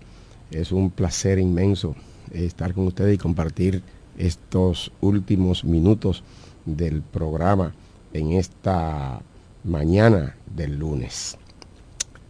[0.51, 1.95] Es un placer inmenso
[2.33, 3.83] estar con ustedes y compartir
[4.17, 6.23] estos últimos minutos
[6.65, 7.73] del programa
[8.13, 9.21] en esta
[9.65, 11.37] mañana del lunes.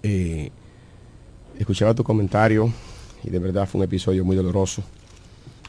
[0.03, 0.51] Eh,
[1.59, 2.73] escuchaba tu comentario
[3.25, 4.83] y de verdad fue un episodio muy doloroso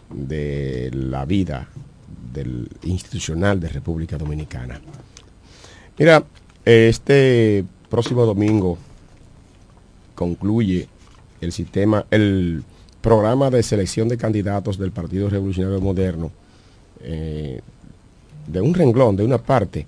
[0.10, 1.68] de la vida
[2.34, 4.82] del institucional de República Dominicana.
[5.98, 6.24] Mira,
[6.66, 8.78] este próximo domingo
[10.16, 10.88] concluye
[11.42, 12.64] el sistema, el
[13.02, 16.32] programa de selección de candidatos del Partido Revolucionario Moderno
[17.02, 17.62] eh,
[18.48, 19.86] de un renglón, de una parte,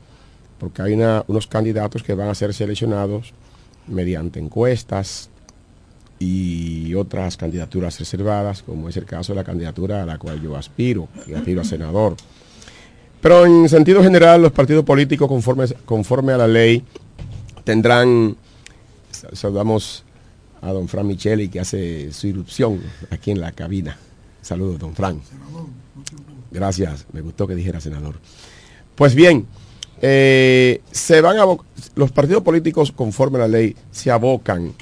[0.60, 3.34] porque hay unos candidatos que van a ser seleccionados
[3.88, 5.30] mediante encuestas
[6.20, 10.56] y otras candidaturas reservadas, como es el caso de la candidatura a la cual yo
[10.56, 12.16] aspiro, y aspiro a senador.
[13.22, 16.84] Pero en sentido general, los partidos políticos, conforme, conforme a la ley,
[17.64, 18.36] tendrán,
[19.10, 20.04] sa- saludamos
[20.62, 23.98] a don Fran Micheli, que hace su irrupción aquí en la cabina.
[24.42, 25.22] Saludos, don Fran.
[26.52, 28.16] Gracias, me gustó que dijera senador.
[28.96, 29.48] Pues bien,
[30.02, 31.46] eh, se van a
[31.96, 34.74] los partidos políticos, conforme a la ley, se abocan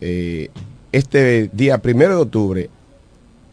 [0.00, 0.50] eh,
[0.90, 2.70] este día primero de octubre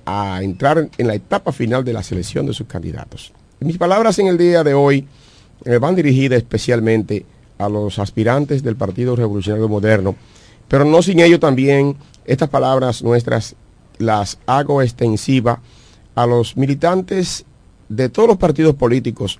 [0.05, 3.31] a entrar en la etapa final de la selección de sus candidatos.
[3.59, 5.05] Mis palabras en el día de hoy
[5.65, 7.25] eh, van dirigidas especialmente
[7.57, 10.15] a los aspirantes del Partido Revolucionario Moderno,
[10.69, 13.55] pero no sin ello también estas palabras nuestras
[13.97, 15.61] las hago extensiva
[16.15, 17.45] a los militantes
[17.89, 19.39] de todos los partidos políticos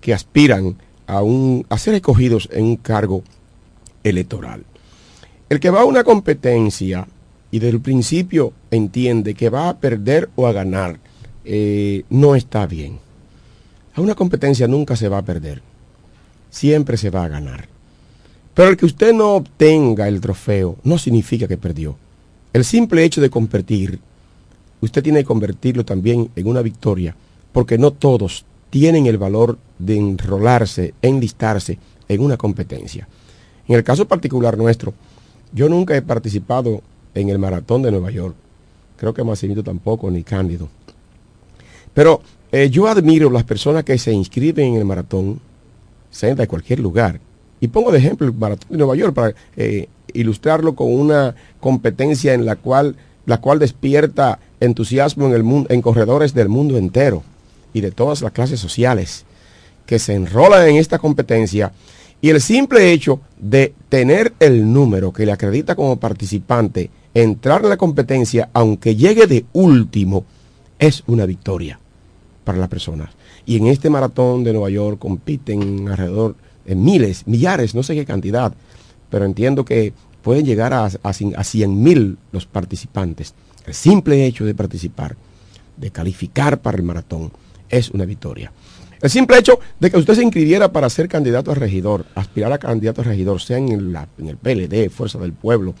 [0.00, 3.22] que aspiran a, un, a ser escogidos en un cargo
[4.02, 4.64] electoral.
[5.48, 7.06] El que va a una competencia
[7.50, 10.98] y desde el principio entiende que va a perder o a ganar,
[11.44, 12.98] eh, no está bien.
[13.94, 15.62] A una competencia nunca se va a perder,
[16.48, 17.68] siempre se va a ganar.
[18.60, 21.96] Pero el que usted no obtenga el trofeo no significa que perdió.
[22.52, 23.98] El simple hecho de competir,
[24.82, 27.16] usted tiene que convertirlo también en una victoria,
[27.52, 33.08] porque no todos tienen el valor de enrolarse, enlistarse en una competencia.
[33.66, 34.92] En el caso particular nuestro,
[35.54, 36.82] yo nunca he participado
[37.14, 38.34] en el maratón de Nueva York.
[38.98, 40.68] Creo que Massimito tampoco, ni Cándido.
[41.94, 42.20] Pero
[42.52, 45.40] eh, yo admiro las personas que se inscriben en el maratón,
[46.10, 47.20] sean de cualquier lugar.
[47.60, 52.34] Y pongo de ejemplo el maratón de Nueva York para eh, ilustrarlo con una competencia
[52.34, 57.22] en la cual, la cual despierta entusiasmo en, el mundo, en corredores del mundo entero
[57.72, 59.24] y de todas las clases sociales
[59.86, 61.72] que se enrolan en esta competencia
[62.22, 67.70] y el simple hecho de tener el número que le acredita como participante, entrar en
[67.70, 70.24] la competencia, aunque llegue de último,
[70.78, 71.78] es una victoria
[72.44, 73.10] para las personas.
[73.46, 78.04] Y en este maratón de Nueva York compiten alrededor de miles, millares, no sé qué
[78.04, 78.54] cantidad,
[79.08, 79.92] pero entiendo que
[80.22, 80.90] pueden llegar a, a,
[81.36, 83.34] a 100 mil los participantes.
[83.66, 85.16] El simple hecho de participar,
[85.76, 87.32] de calificar para el maratón,
[87.68, 88.52] es una victoria.
[89.00, 92.58] El simple hecho de que usted se inscribiera para ser candidato a regidor, aspirar a
[92.58, 95.74] candidato a regidor, sea en, la, en el PLD, Fuerza del Pueblo,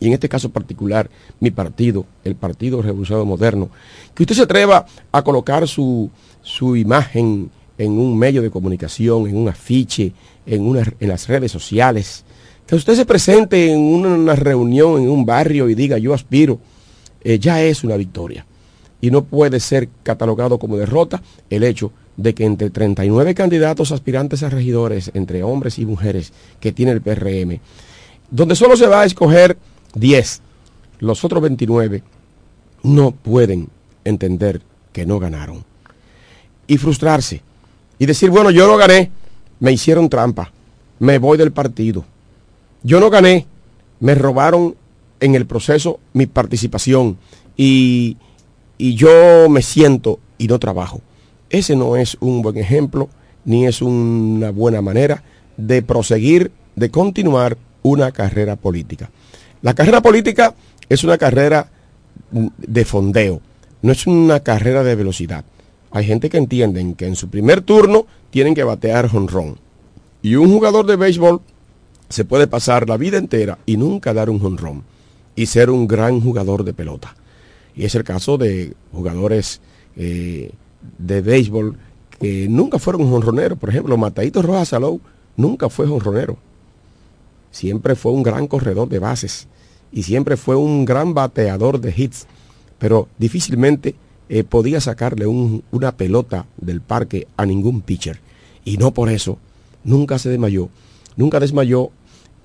[0.00, 1.08] y en este caso particular
[1.40, 3.70] mi partido, el Partido Revolucionario Moderno,
[4.14, 6.10] que usted se atreva a colocar su,
[6.42, 10.12] su imagen en un medio de comunicación, en un afiche,
[10.44, 12.24] en, en las redes sociales,
[12.68, 16.58] que usted se presente en una, reunión en un barrio y diga yo aspiro,
[17.22, 18.44] eh, ya es una victoria.
[19.00, 24.42] Y no puede ser catalogado como derrota el hecho de que entre 39 candidatos aspirantes
[24.42, 27.60] a regidores, entre hombres y mujeres que tiene el PRM,
[28.30, 29.56] donde solo se va a escoger
[29.94, 30.42] 10,
[30.98, 32.02] los otros 29
[32.82, 33.68] no pueden
[34.04, 34.60] entender
[34.92, 35.64] que no ganaron.
[36.66, 37.40] Y frustrarse
[37.98, 39.10] y decir, bueno, yo no gané,
[39.60, 40.52] me hicieron trampa,
[40.98, 42.04] me voy del partido.
[42.82, 43.46] Yo no gané,
[44.00, 44.76] me robaron
[45.20, 47.18] en el proceso mi participación
[47.56, 48.16] y,
[48.76, 51.00] y yo me siento y no trabajo.
[51.50, 53.08] Ese no es un buen ejemplo
[53.44, 55.22] ni es una buena manera
[55.56, 59.10] de proseguir, de continuar una carrera política.
[59.62, 60.54] La carrera política
[60.88, 61.68] es una carrera
[62.30, 63.40] de fondeo,
[63.82, 65.44] no es una carrera de velocidad.
[65.90, 69.58] Hay gente que entienden que en su primer turno tienen que batear jonrón.
[70.22, 71.40] Y un jugador de béisbol
[72.08, 74.84] se puede pasar la vida entera y nunca dar un jonrón
[75.36, 77.14] y ser un gran jugador de pelota.
[77.74, 79.60] Y es el caso de jugadores
[79.96, 80.50] eh,
[80.98, 81.76] de béisbol
[82.18, 83.58] que nunca fueron jonroneros.
[83.58, 85.00] Por ejemplo, Matadito Rojas Salou
[85.36, 86.36] nunca fue jonronero.
[87.50, 89.46] Siempre fue un gran corredor de bases
[89.92, 92.26] y siempre fue un gran bateador de hits.
[92.78, 93.94] Pero difícilmente
[94.28, 98.20] eh, podía sacarle una pelota del parque a ningún pitcher.
[98.64, 99.38] Y no por eso,
[99.84, 100.68] nunca se desmayó,
[101.16, 101.90] nunca desmayó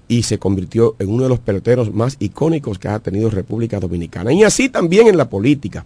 [0.07, 4.31] y se convirtió en uno de los peloteros más icónicos que ha tenido República Dominicana.
[4.31, 5.85] Y así también en la política.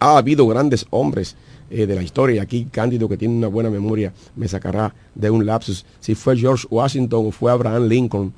[0.00, 1.34] Ha habido grandes hombres
[1.70, 5.28] eh, de la historia, y aquí Cándido, que tiene una buena memoria, me sacará de
[5.28, 8.32] un lapsus, si fue George Washington o fue Abraham Lincoln,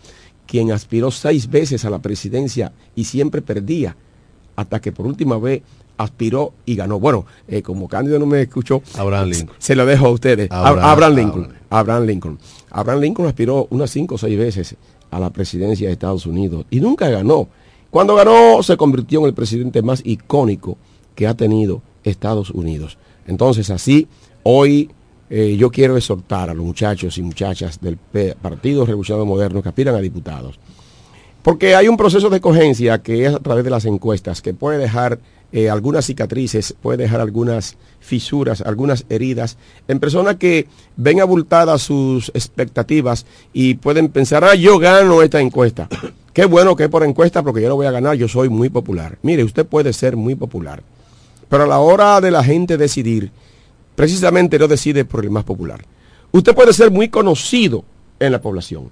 [0.46, 3.94] quien aspiró seis veces a la presidencia y siempre perdía,
[4.56, 5.62] hasta que por última vez
[6.02, 6.98] aspiró y ganó.
[6.98, 9.56] Bueno, eh, como Cándido no me escuchó, Abraham Lincoln.
[9.58, 10.50] se lo dejo a ustedes.
[10.50, 11.52] Abraham, Lincoln.
[11.68, 12.38] Abraham Lincoln.
[12.70, 14.76] Abraham Lincoln aspiró unas cinco o seis veces
[15.10, 17.48] a la presidencia de Estados Unidos y nunca ganó.
[17.90, 20.78] Cuando ganó se convirtió en el presidente más icónico
[21.14, 22.96] que ha tenido Estados Unidos.
[23.26, 24.08] Entonces así,
[24.42, 24.90] hoy
[25.28, 27.98] eh, yo quiero exhortar a los muchachos y muchachas del
[28.40, 30.58] Partido Revolucionario Moderno que aspiran a diputados.
[31.42, 34.78] Porque hay un proceso de cogencia que es a través de las encuestas que puede
[34.78, 35.18] dejar
[35.52, 39.56] eh, algunas cicatrices, puede dejar algunas fisuras, algunas heridas
[39.88, 45.88] en personas que ven abultadas sus expectativas y pueden pensar, ah, yo gano esta encuesta.
[46.32, 48.68] Qué bueno que es por encuesta porque yo lo voy a ganar, yo soy muy
[48.68, 49.18] popular.
[49.22, 50.82] Mire, usted puede ser muy popular,
[51.48, 53.32] pero a la hora de la gente decidir,
[53.96, 55.84] precisamente no decide por el más popular.
[56.30, 57.84] Usted puede ser muy conocido
[58.20, 58.90] en la población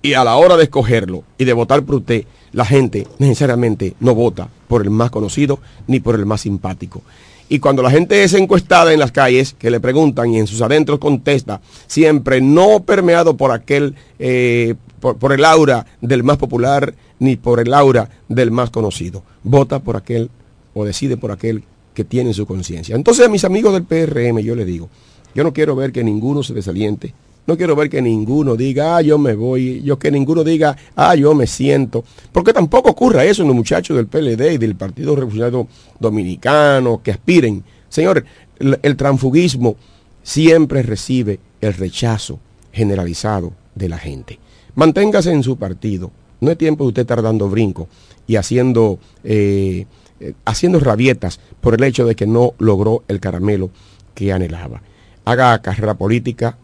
[0.00, 4.14] y a la hora de escogerlo y de votar por usted, la gente necesariamente no
[4.14, 7.02] vota por el más conocido ni por el más simpático.
[7.48, 10.62] Y cuando la gente es encuestada en las calles, que le preguntan y en sus
[10.62, 17.36] adentros contesta, siempre no permeado por aquel, eh, por, el aura del más popular ni
[17.36, 19.22] por el aura del más conocido.
[19.42, 20.30] Vota por aquel
[20.72, 22.96] o decide por aquel que tiene su conciencia.
[22.96, 24.88] Entonces a mis amigos del PRM yo les digo,
[25.34, 27.12] yo no quiero ver que ninguno se desaliente
[27.46, 31.14] no quiero ver que ninguno diga, ah, yo me voy, yo que ninguno diga, ah,
[31.14, 35.16] yo me siento, porque tampoco ocurra eso en los muchachos del PLD y del Partido
[35.16, 35.66] Revolucionario
[35.98, 37.64] Dominicano que aspiren.
[37.88, 38.24] Señor,
[38.58, 39.76] el, transfugismo
[40.22, 42.38] siempre recibe el rechazo
[42.72, 44.38] generalizado de la gente.
[44.74, 46.10] Manténgase en su partido.
[46.40, 47.88] No es tiempo de usted estar dando brinco
[48.26, 49.86] y haciendo, eh,
[50.20, 53.70] eh, haciendo rabietas por el hecho de que no logró el caramelo
[54.14, 54.82] que anhelaba.
[55.24, 56.56] Haga carrera política,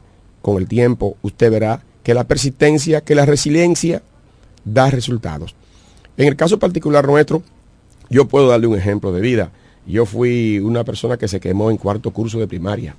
[0.48, 4.00] con el tiempo usted verá que la persistencia, que la resiliencia
[4.64, 5.54] da resultados.
[6.16, 7.42] En el caso particular nuestro,
[8.08, 9.52] yo puedo darle un ejemplo de vida.
[9.86, 12.96] Yo fui una persona que se quemó en cuarto curso de primaria.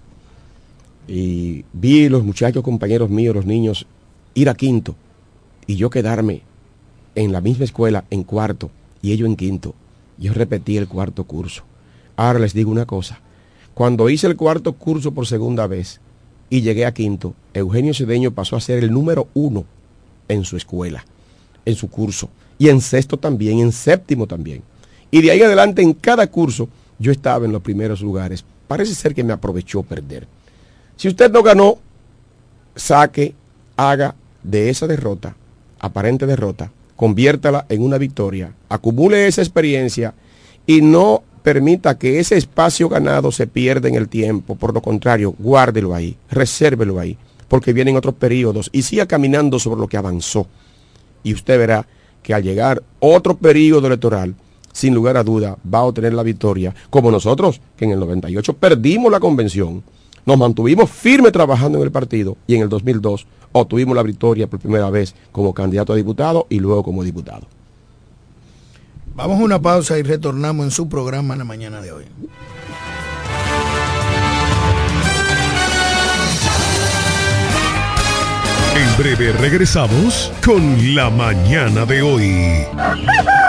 [1.07, 3.87] Y vi los muchachos, compañeros míos, los niños,
[4.35, 4.95] ir a quinto.
[5.65, 6.43] Y yo quedarme
[7.15, 8.69] en la misma escuela en cuarto
[9.01, 9.73] y ellos en quinto.
[10.19, 11.63] Yo repetí el cuarto curso.
[12.15, 13.21] Ahora les digo una cosa.
[13.73, 15.99] Cuando hice el cuarto curso por segunda vez,
[16.49, 19.65] y llegué a quinto, Eugenio Cedeño pasó a ser el número uno
[20.27, 21.05] en su escuela,
[21.65, 24.63] en su curso, y en sexto también, en séptimo también.
[25.11, 28.43] Y de ahí adelante, en cada curso, yo estaba en los primeros lugares.
[28.67, 30.27] Parece ser que me aprovechó perder.
[30.95, 31.77] Si usted no ganó,
[32.75, 33.33] saque,
[33.77, 35.35] haga de esa derrota,
[35.79, 40.13] aparente derrota, conviértala en una victoria, acumule esa experiencia
[40.67, 44.55] y no permita que ese espacio ganado se pierda en el tiempo.
[44.55, 47.17] Por lo contrario, guárdelo ahí, resérvelo ahí,
[47.47, 50.47] porque vienen otros periodos y siga caminando sobre lo que avanzó.
[51.23, 51.87] Y usted verá
[52.23, 54.35] que al llegar otro periodo electoral,
[54.71, 58.53] sin lugar a duda, va a obtener la victoria, como nosotros, que en el 98
[58.53, 59.83] perdimos la convención,
[60.25, 64.59] nos mantuvimos firmes trabajando en el partido y en el 2002 obtuvimos la victoria por
[64.59, 67.47] primera vez como candidato a diputado y luego como diputado.
[69.19, 72.05] Vamos a una pausa y retornamos en su programa en la mañana de hoy.
[78.77, 82.65] En breve regresamos con la mañana de hoy.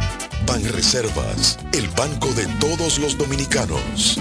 [0.51, 4.19] Ban Reservas, el banco de todos los dominicanos.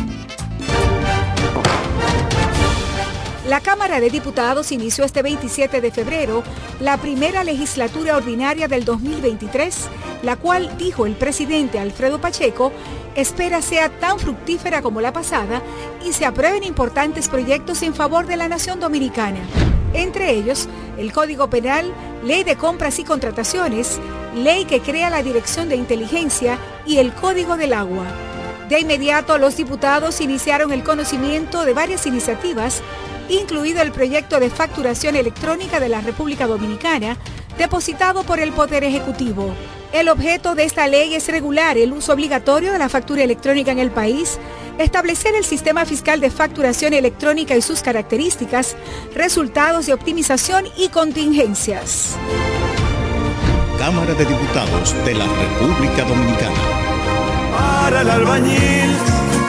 [3.49, 6.45] La Cámara de Diputados inició este 27 de febrero
[6.79, 9.89] la primera legislatura ordinaria del 2023,
[10.23, 12.71] la cual, dijo el presidente Alfredo Pacheco,
[13.17, 15.61] espera sea tan fructífera como la pasada
[16.07, 19.41] y se aprueben importantes proyectos en favor de la nación dominicana.
[19.95, 20.69] Entre ellos,
[20.99, 21.93] el Código Penal,
[22.25, 23.99] Ley de Compras y Contrataciones,
[24.35, 28.07] Ley que crea la Dirección de Inteligencia y el Código del Agua.
[28.69, 32.83] De inmediato, los diputados iniciaron el conocimiento de varias iniciativas
[33.31, 37.17] incluido el proyecto de facturación electrónica de la República Dominicana,
[37.59, 39.55] depositado por el Poder Ejecutivo.
[39.93, 43.79] El objeto de esta ley es regular el uso obligatorio de la factura electrónica en
[43.79, 44.39] el país,
[44.79, 48.77] establecer el sistema fiscal de facturación electrónica y sus características,
[49.15, 52.17] resultados de optimización y contingencias.
[53.79, 56.55] Cámara de Diputados de la República Dominicana.
[57.57, 58.97] Para el albañil,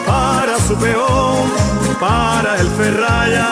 [0.05, 1.51] para su peón,
[1.99, 3.49] para el ferraya,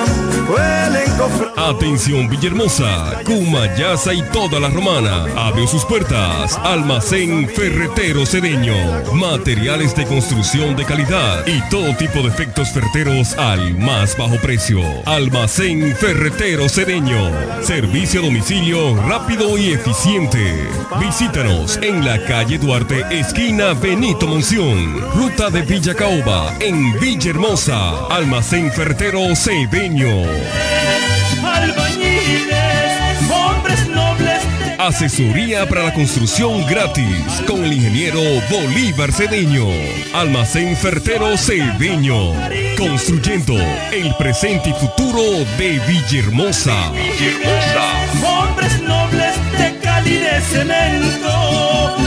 [1.58, 5.26] Atención Villahermosa, Cumayasa y toda la romana.
[5.36, 6.58] Abre sus puertas.
[6.64, 8.74] Almacén Ferretero Cedeño.
[9.14, 14.80] Materiales de construcción de calidad y todo tipo de efectos ferreteros al más bajo precio.
[15.06, 17.32] Almacén Ferretero Cedeño.
[17.62, 20.70] Servicio a domicilio rápido y eficiente.
[21.02, 25.02] Visítanos en la calle Duarte, esquina Benito Monción.
[25.16, 28.08] Ruta de Villa Caoba, en Villahermosa.
[28.08, 31.09] Almacén Ferretero Cedeño.
[31.60, 34.40] Albañiles, hombres nobles.
[34.78, 37.06] Asesoría para la construcción gratis
[37.46, 39.68] con el ingeniero Bolívar Cedeño.
[40.14, 42.34] Almacén Fertero Cedeño.
[42.78, 43.56] Construyendo
[43.92, 45.22] el presente y futuro
[45.58, 46.92] de Villahermosa.
[46.92, 47.86] Villahermosa.
[48.26, 51.98] Hombres nobles de Cali de cemento.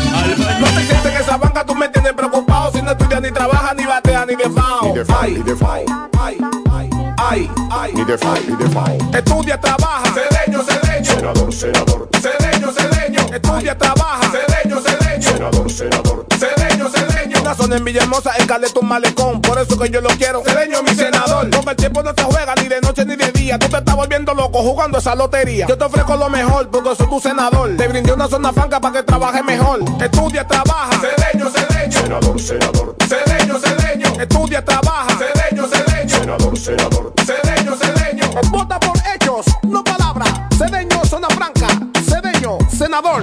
[0.60, 2.72] No te sientes en esa banca, tú me tienes preocupado.
[2.72, 4.88] Si no estudias ni trabajas, ni bateas, ni de fao.
[4.88, 5.74] Ni de fao, ni de fao.
[6.18, 6.40] Ay, ay,
[6.72, 6.91] ay.
[7.30, 8.98] Ni de fao, ni de fao.
[9.14, 10.12] Estudia, trabaja.
[10.12, 11.04] Cedeño, cedeño.
[11.04, 12.08] Senador, senador.
[12.20, 13.20] Cedeño, cedeño.
[13.32, 14.30] Estudia, trabaja.
[14.32, 15.22] Cedeño, cedeño.
[15.22, 16.26] Senador, senador.
[16.38, 17.11] Cedeño, cedeño.
[17.52, 19.42] Una zona en Villahermosa, en Caleta, un malecón.
[19.42, 20.42] Por eso que yo lo quiero.
[20.42, 21.50] Cedeño, mi senador.
[21.50, 23.58] Porque el tiempo no se juega ni de noche ni de día.
[23.58, 25.66] Tú te estás volviendo loco jugando esa lotería.
[25.66, 27.76] Yo te ofrezco lo mejor porque soy tu senador.
[27.76, 29.80] Te brindé una zona franca para que trabajes mejor.
[30.00, 30.98] Estudia, trabaja.
[30.98, 32.00] Cedeño, cedeño.
[32.00, 32.96] Senador, senador.
[33.06, 34.06] Cedeño, cedeño.
[34.18, 35.18] Estudia, trabaja.
[35.18, 36.08] Cedeño, cedeño.
[36.08, 37.12] Senador, senador.
[37.22, 38.30] Cedeño, cedeño.
[38.50, 40.30] Vota por hechos, no palabras.
[40.56, 41.66] Cedeño, zona franca.
[42.02, 43.22] Cedeño, senador.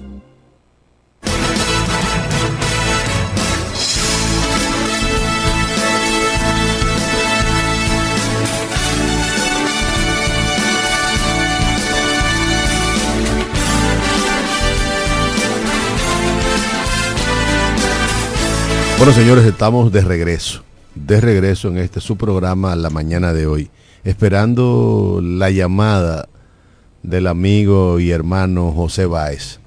[19.01, 20.61] Bueno, señores, estamos de regreso.
[20.93, 23.71] De regreso en este su programa la mañana de hoy.
[24.03, 26.29] Esperando la llamada
[27.01, 29.59] del amigo y hermano José Báez.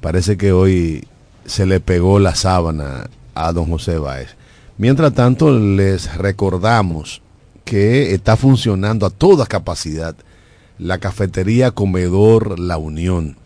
[0.00, 1.04] Parece que hoy
[1.44, 4.36] se le pegó la sábana a don José Báez.
[4.78, 7.22] Mientras tanto, les recordamos
[7.64, 10.14] que está funcionando a toda capacidad
[10.78, 13.36] la cafetería Comedor La Unión.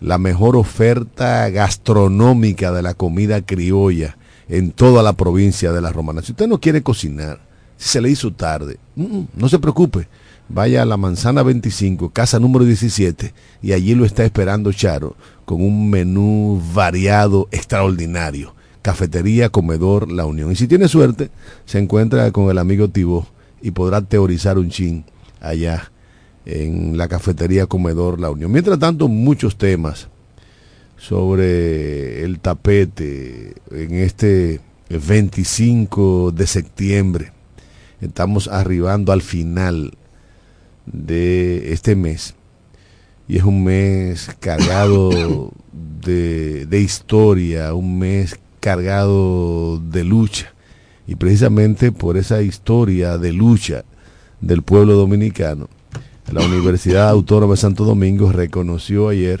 [0.00, 4.16] La mejor oferta gastronómica de la comida criolla
[4.48, 6.22] en toda la provincia de la Romana.
[6.22, 7.40] Si usted no quiere cocinar,
[7.76, 10.08] si se le hizo tarde, mm, no se preocupe.
[10.48, 15.60] Vaya a la manzana 25, casa número 17, y allí lo está esperando Charo con
[15.60, 18.54] un menú variado extraordinario.
[18.80, 20.52] Cafetería, comedor, la unión.
[20.52, 21.30] Y si tiene suerte,
[21.64, 23.26] se encuentra con el amigo Tibó
[23.60, 25.04] y podrá teorizar un chin
[25.40, 25.90] allá
[26.44, 28.52] en la cafetería, comedor, la unión.
[28.52, 30.08] Mientras tanto, muchos temas
[30.96, 37.32] sobre el tapete en este 25 de septiembre.
[38.00, 39.96] Estamos arribando al final
[40.86, 42.34] de este mes
[43.28, 50.52] y es un mes cargado de, de historia, un mes cargado de lucha
[51.06, 53.84] y precisamente por esa historia de lucha
[54.40, 55.68] del pueblo dominicano,
[56.30, 59.40] la Universidad Autónoma de Santo Domingo reconoció ayer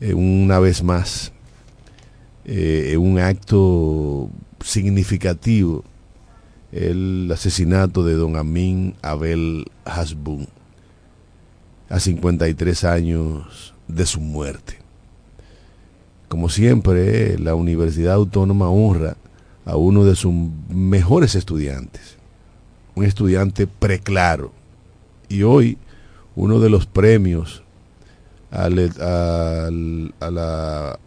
[0.00, 1.32] eh, una vez más
[2.44, 4.30] eh, un acto
[4.60, 5.84] significativo
[6.72, 10.48] el asesinato de don Amin Abel Hasbun
[11.88, 14.78] a 53 años de su muerte.
[16.28, 19.16] Como siempre, la Universidad Autónoma honra
[19.64, 20.32] a uno de sus
[20.68, 22.16] mejores estudiantes,
[22.94, 24.52] un estudiante preclaro,
[25.30, 25.78] y hoy
[26.36, 27.62] uno de los premios
[28.50, 30.98] al, al, a la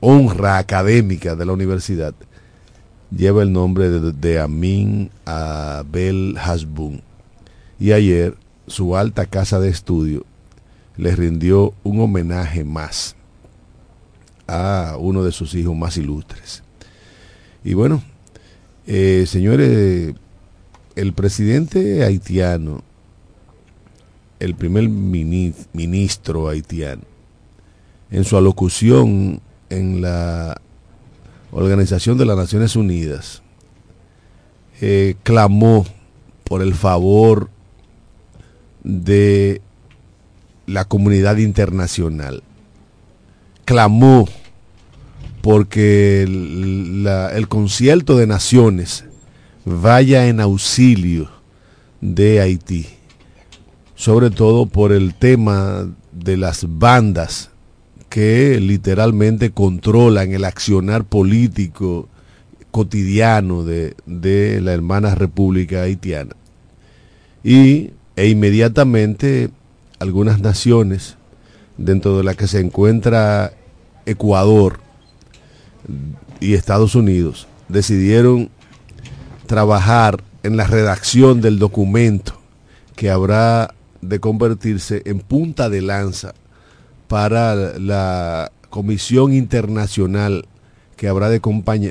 [0.00, 2.14] honra académica de la universidad
[3.10, 7.02] lleva el nombre de, de Amin Abel Hasbun.
[7.78, 8.36] Y ayer
[8.66, 10.24] su alta casa de estudio
[10.96, 13.16] le rindió un homenaje más
[14.46, 16.62] a uno de sus hijos más ilustres.
[17.64, 18.02] Y bueno,
[18.86, 20.14] eh, señores,
[20.94, 22.82] el presidente haitiano
[24.40, 27.02] el primer ministro haitiano,
[28.10, 30.60] en su alocución en la
[31.50, 33.42] Organización de las Naciones Unidas,
[34.80, 35.86] eh, clamó
[36.42, 37.48] por el favor
[38.82, 39.62] de
[40.66, 42.42] la comunidad internacional.
[43.64, 44.28] Clamó
[45.42, 49.04] porque el, el concierto de naciones
[49.64, 51.30] vaya en auxilio
[52.00, 52.86] de Haití
[53.94, 57.50] sobre todo por el tema de las bandas
[58.08, 62.08] que literalmente controlan el accionar político
[62.70, 66.34] cotidiano de, de la hermana República Haitiana.
[67.42, 69.50] Y, e inmediatamente
[69.98, 71.16] algunas naciones,
[71.76, 73.52] dentro de las que se encuentra
[74.06, 74.80] Ecuador
[76.40, 78.50] y Estados Unidos, decidieron
[79.46, 82.40] trabajar en la redacción del documento
[82.96, 83.74] que habrá
[84.08, 86.34] de convertirse en punta de lanza
[87.08, 90.46] para la Comisión Internacional
[90.96, 91.40] que habrá de,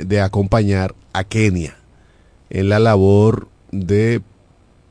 [0.05, 1.77] de acompañar a Kenia
[2.49, 4.21] en la labor de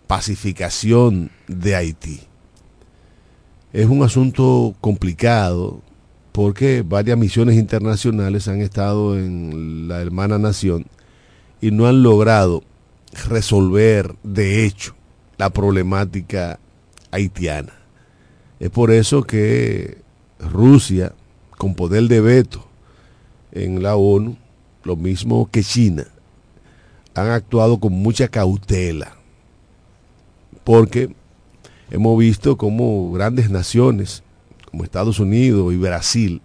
[0.07, 2.21] pacificación de Haití.
[3.73, 5.81] Es un asunto complicado
[6.33, 10.87] porque varias misiones internacionales han estado en la hermana nación
[11.61, 12.65] y no han logrado
[13.29, 14.95] resolver de hecho
[15.37, 16.59] la problemática
[17.13, 17.73] haitiana.
[18.59, 19.99] Es por eso que
[20.41, 21.13] Rusia,
[21.57, 22.67] con poder de veto
[23.53, 24.37] en la ONU,
[24.83, 26.07] lo mismo que China,
[27.15, 29.17] han actuado con mucha cautela,
[30.65, 31.15] porque
[31.91, 34.23] hemos visto como grandes naciones,
[34.71, 36.43] como Estados Unidos y Brasil,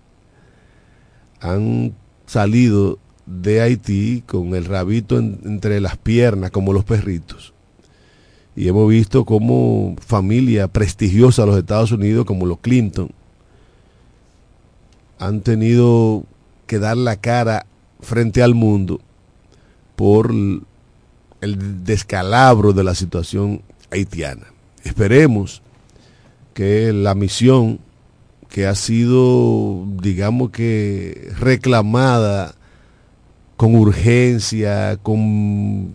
[1.39, 1.95] han
[2.25, 7.53] salido de Haití con el rabito entre las piernas, como los perritos,
[8.57, 13.11] y hemos visto cómo familias prestigiosas de los Estados Unidos, como los Clinton,
[15.19, 16.23] han tenido
[16.65, 17.67] que dar la cara
[17.99, 18.99] frente al mundo
[19.95, 24.47] por el descalabro de la situación haitiana.
[24.83, 25.61] Esperemos
[26.55, 27.79] que la misión
[28.49, 32.55] que ha sido, digamos que, reclamada
[33.55, 35.93] con urgencia, con,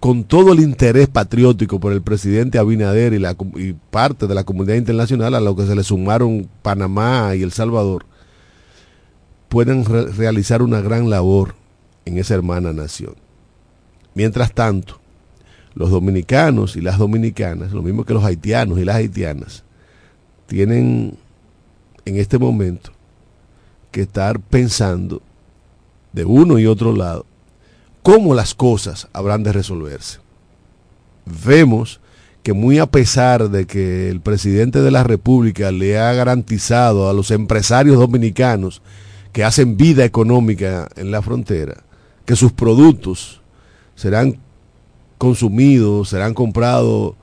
[0.00, 3.36] con todo el interés patriótico por el presidente Abinader y, la,
[3.90, 8.06] parte de la comunidad internacional, a lo que se le sumaron Panamá y El Salvador,
[9.50, 11.54] pueden re realizar una gran labor
[12.06, 13.14] en esa hermana nación.
[14.14, 14.98] Mientras tanto,
[15.74, 19.64] los dominicanos y las dominicanas, lo mismo que los haitianos y las haitianas,
[20.46, 21.18] tienen
[22.06, 22.90] en este momento
[23.90, 25.20] que estar pensando
[26.12, 27.26] de uno y otro lado
[28.02, 30.18] cómo las cosas habrán de resolverse.
[31.44, 32.00] Vemos
[32.42, 37.12] que muy a pesar de que el presidente de la República le ha garantizado a
[37.12, 38.80] los empresarios dominicanos
[39.32, 41.84] que hacen vida económica en la frontera,
[42.24, 43.40] que sus productos
[43.94, 44.38] serán
[45.18, 47.14] consumidos, serán comprados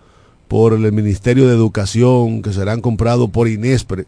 [0.48, 4.06] por el Ministerio de Educación, que serán comprados por Inespre.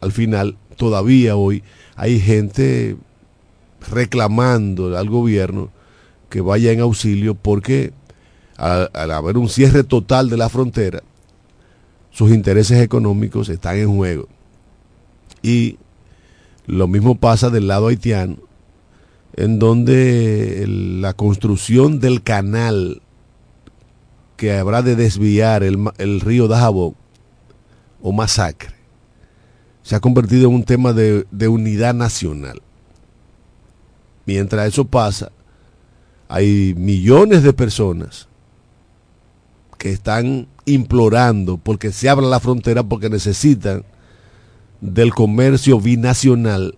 [0.00, 1.62] Al final, todavía hoy
[1.94, 2.96] hay gente
[3.90, 5.70] reclamando al gobierno
[6.28, 7.92] que vaya en auxilio porque
[8.56, 11.02] al, haber un cierre total de la frontera,
[12.10, 14.28] sus intereses económicos están en juego.
[15.42, 15.78] Y
[16.66, 18.36] lo mismo pasa del lado haitiano,
[19.34, 23.02] en donde la construcción del canal
[24.36, 26.94] que habrá de desviar el, el río Dajabón
[28.02, 28.76] o masacre
[29.86, 32.60] se ha convertido en un tema de, de unidad nacional.
[34.26, 35.30] Mientras eso pasa,
[36.28, 38.28] hay millones de personas
[39.78, 43.84] que están implorando porque se abra la frontera porque necesitan
[44.80, 46.76] del comercio binacional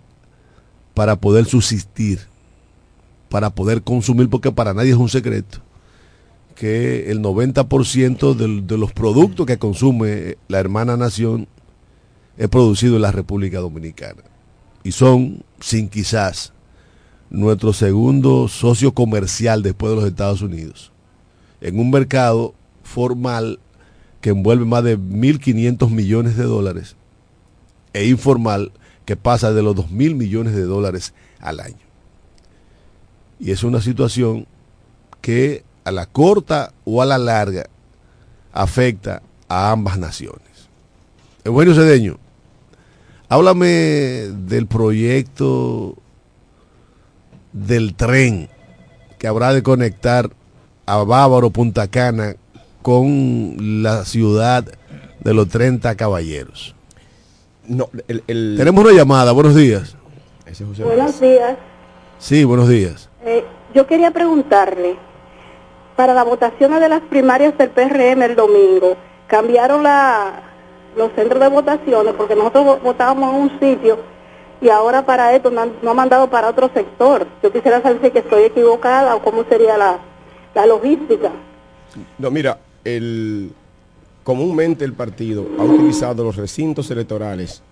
[0.94, 2.20] para poder subsistir,
[3.28, 5.60] para poder consumir, porque para nadie es un secreto
[6.54, 11.46] que el 90% de, de los productos que consume la hermana nación
[12.36, 14.24] es producido en la República Dominicana.
[14.82, 16.52] Y son, sin quizás,
[17.30, 20.92] nuestro segundo socio comercial después de los Estados Unidos,
[21.60, 23.58] en un mercado formal
[24.20, 26.96] que envuelve más de 1.500 millones de dólares
[27.92, 28.72] e informal
[29.04, 31.76] que pasa de los 2.000 millones de dólares al año.
[33.38, 34.46] Y es una situación
[35.20, 37.68] que a la corta o a la larga
[38.52, 40.42] afecta a ambas naciones.
[41.44, 42.18] Eugenio Cedeño,
[43.28, 45.96] háblame del proyecto
[47.52, 48.48] del tren
[49.18, 50.30] que habrá de conectar
[50.86, 52.36] a Bávaro, Punta Cana,
[52.82, 54.64] con la ciudad
[55.20, 56.74] de los 30 caballeros.
[57.66, 58.54] No, el, el...
[58.56, 59.96] Tenemos una llamada, buenos días.
[60.82, 61.56] Buenos días.
[62.18, 63.10] Sí, buenos días.
[63.24, 63.44] Eh,
[63.74, 64.96] yo quería preguntarle,
[65.96, 68.96] para las votaciones de las primarias del PRM el domingo,
[69.26, 70.42] cambiaron la,
[70.96, 73.98] los centros de votaciones porque nosotros votábamos en un sitio
[74.60, 77.26] y ahora para esto no han mandado para otro sector.
[77.42, 79.98] Yo quisiera saber si estoy equivocada o cómo sería la,
[80.54, 81.30] la logística.
[82.18, 83.52] No, mira, el,
[84.24, 87.62] comúnmente el partido ha utilizado los recintos electorales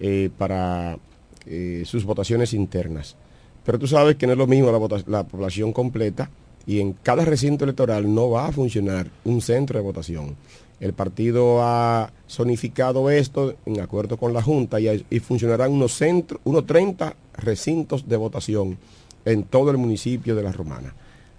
[0.00, 0.98] eh, para
[1.46, 3.16] eh, sus votaciones internas.
[3.64, 6.28] Pero tú sabes que no es lo mismo la, la, población completa
[6.66, 10.36] y en cada recinto electoral no va a funcionar un centro de votación.
[10.80, 16.40] El partido ha zonificado esto en acuerdo con la Junta y, y funcionarán unos, centros,
[16.44, 18.76] unos 30 recintos de votación
[19.24, 20.94] en todo el municipio de La Romana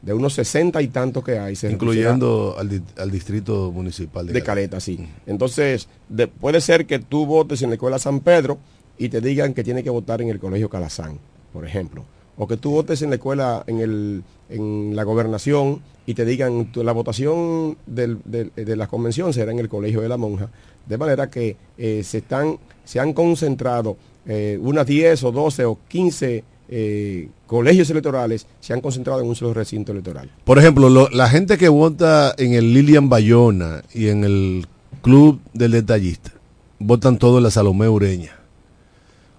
[0.06, 1.56] de unos 60 y tantos que hay.
[1.56, 4.80] Se Incluyendo al, di al, distrito municipal de, de Caleta.
[4.80, 5.00] sí.
[5.26, 8.60] Entonces, de, puede ser que tú votes en la escuela San Pedro
[9.00, 11.18] y te digan que tienes que votar en el colegio Calazán,
[11.52, 12.06] por ejemplo.
[12.38, 16.70] O que tú votes en la escuela, en, el, en la gobernación y te digan
[16.76, 20.50] la votación del, de, de, la convención será en el colegio de la monja.
[20.86, 25.80] De manera que eh, se, están, se han concentrado eh, unas 10 o 12 o
[25.88, 30.30] 15 eh, colegios electorales se han concentrado en un solo recinto electoral.
[30.44, 34.66] Por ejemplo, lo, la gente que vota en el Lilian Bayona y en el
[35.02, 36.32] Club del Detallista,
[36.80, 38.40] votan todo en la Salomé Ureña.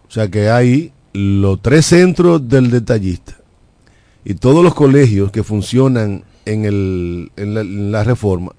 [0.09, 3.37] O sea que hay los tres centros del detallista
[4.25, 8.53] y todos los colegios que funcionan en, el, en, la, en la reforma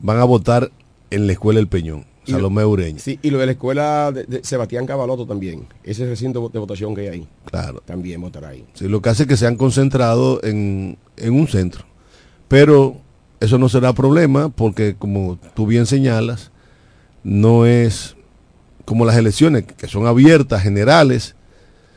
[0.00, 0.70] van a votar
[1.10, 2.06] en la Escuela El Peñón.
[2.26, 2.98] Salomé Ureña.
[3.00, 5.66] Sí, y lo de la escuela de, de Sebastián Cavaloto también.
[5.82, 7.28] Ese recinto de votación que hay ahí.
[7.44, 7.82] Claro.
[7.84, 8.64] También votará ahí.
[8.72, 11.84] Sí, lo que hace es que se han concentrado en, en un centro.
[12.48, 12.96] Pero
[13.40, 16.50] eso no será problema porque, como tú bien señalas,
[17.24, 18.16] no es
[18.86, 21.36] como las elecciones que son abiertas, generales,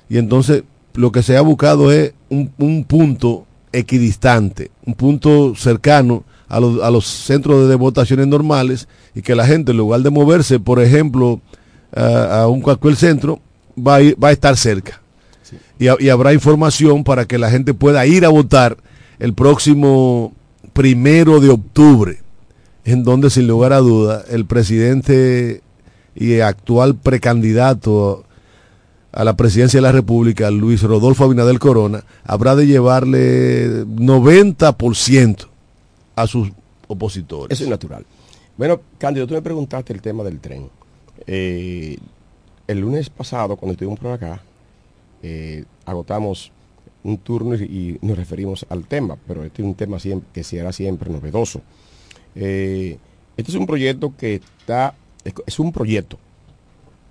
[0.10, 6.24] y entonces lo que se ha buscado es un, un punto equidistante, un punto cercano
[6.47, 10.10] a los, a los centros de votaciones normales y que la gente en lugar de
[10.10, 11.41] moverse, por ejemplo,
[11.95, 13.39] a, a un cualquier centro,
[13.78, 15.01] va a, ir- va a estar cerca.
[15.80, 18.78] Y, ha- y habrá información para que la gente pueda ir a votar
[19.20, 20.34] el próximo
[20.74, 22.20] primero de octubre,
[22.86, 25.62] en donde sin lugar a duda el presidente
[26.16, 28.24] y actual precandidato
[29.18, 35.47] a la presidencia de la República, Luis Rodolfo Abinadel Corona, habrá de llevarle 90%
[36.15, 36.51] a sus
[36.88, 37.51] opositores.
[37.57, 38.05] Eso es natural.
[38.55, 40.70] Bueno, Cándido, tú me preguntaste el tema del tren.
[41.26, 41.97] Eh,
[42.68, 44.39] el lunes pasado, cuando estuvimos por acá,
[45.24, 46.51] eh, agotamos
[47.03, 49.97] un turno y, nos referimos al tema, pero este es un tema
[50.32, 51.63] que será siempre novedoso.
[52.36, 52.99] Eh,
[53.36, 54.93] este es un proyecto que está,
[55.24, 56.20] es, es un proyecto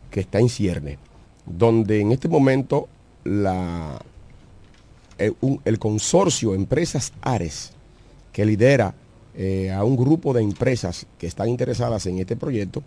[0.09, 0.99] que está en cierne,
[1.47, 2.89] donde en este momento
[3.25, 3.99] la,
[5.19, 7.73] el, un- el consorcio Empresas Ares,
[8.33, 8.95] que lidera
[9.35, 12.83] eh, a un grupo de empresas que están interesadas en este proyecto,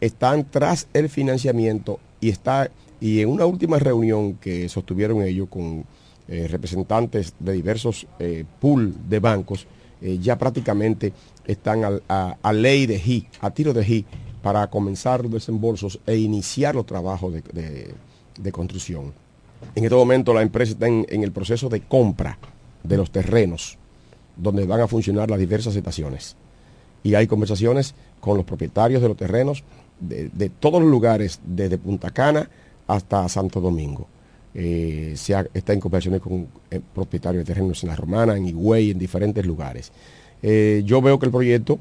[0.00, 2.70] están tras el financiamiento y está
[3.00, 5.84] y en una última reunión que sostuvieron ellos con
[6.28, 9.66] eh, representantes de diversos eh, pool de bancos,
[10.02, 11.12] eh, ya prácticamente
[11.46, 14.04] están a, a ley de GI, a tiro de GI,
[14.42, 17.92] para comenzar los desembolsos e iniciar los trabajos de,
[18.38, 19.12] de- construcción.
[19.74, 22.38] En este momento la empresa está en, el proceso de compra
[22.82, 23.76] de los terrenos
[24.36, 26.36] donde van a funcionar las diversas estaciones.
[27.02, 29.62] Y hay conversaciones con los propietarios de los terrenos
[30.00, 32.48] de, de todos los lugares, desde Punta Cana
[32.86, 34.06] hasta Santo Domingo.
[34.54, 38.90] Eh, se está en conversaciones con eh, propietarios de terrenos en La Romana, en Higüey,
[38.90, 39.92] en diferentes lugares.
[40.42, 41.78] Eh, yo veo que el proyecto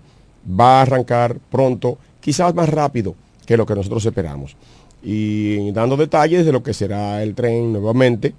[0.60, 3.16] va a arrancar pronto, quizás más rápido
[3.46, 4.56] que lo que nosotros esperamos.
[5.02, 8.34] Y dando detalles de lo que será el tren nuevamente,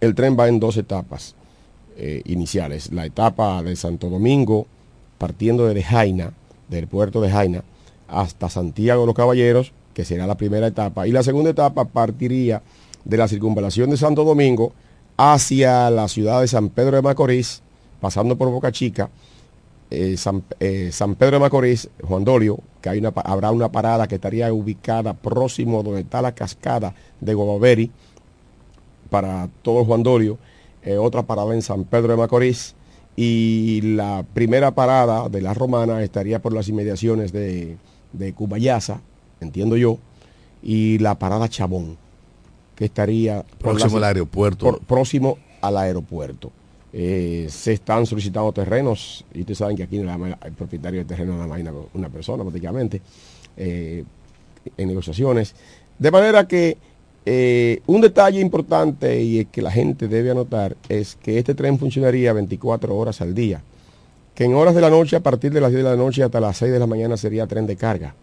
[0.00, 1.34] el tren va en dos etapas
[1.96, 2.92] eh, iniciales.
[2.92, 4.66] La etapa de Santo Domingo,
[5.18, 6.32] partiendo de Jaina,
[6.68, 7.64] del puerto de Jaina,
[8.08, 11.06] hasta Santiago de los Caballeros, que será la primera etapa.
[11.06, 12.62] Y la segunda etapa partiría
[13.04, 14.72] de la circunvalación de Santo Domingo
[15.16, 17.62] hacia la ciudad de San Pedro de Macorís,
[18.00, 19.10] pasando por Boca Chica,
[19.90, 23.70] eh, San, eh, San Pedro de Macorís, Juan Dolio, que hay una, pa- habrá una
[23.70, 27.90] parada que estaría ubicada próximo donde está la cascada de Guavaveri,
[29.10, 30.38] para todo Juan Dolio,
[30.82, 32.74] eh, otra parada en San Pedro de Macorís
[33.16, 37.76] y la primera parada de la Romana estaría por las inmediaciones de,
[38.12, 39.00] de Cubayasa,
[39.40, 39.98] entiendo yo,
[40.62, 41.96] y la parada Chabón,
[42.76, 44.64] que estaría Próximo las- al aeropuerto.
[44.66, 46.52] por- próximo al aeropuerto.
[46.92, 51.46] Eh, se están solicitando terrenos y ustedes saben que aquí el propietario de terreno nada
[51.46, 53.00] más hay una, una persona prácticamente
[53.56, 54.04] eh,
[54.76, 55.54] en negociaciones.
[55.98, 56.76] De manera que
[57.26, 62.32] eh, un detalle importante y que la gente debe anotar es que este tren funcionaría
[62.32, 63.62] 24 horas al día.
[64.34, 66.40] Que en horas de la noche, a partir de las 10 de la noche hasta
[66.40, 68.14] las 6 de la mañana sería tren de carga.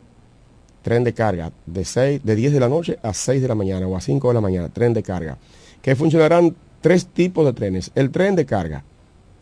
[0.81, 3.87] Tren de carga de, 6, de 10 de la noche a 6 de la mañana
[3.87, 5.37] o a 5 de la mañana, tren de carga.
[5.81, 6.55] Que funcionarán
[6.87, 7.91] tres tipos de trenes.
[7.95, 8.81] El tren de carga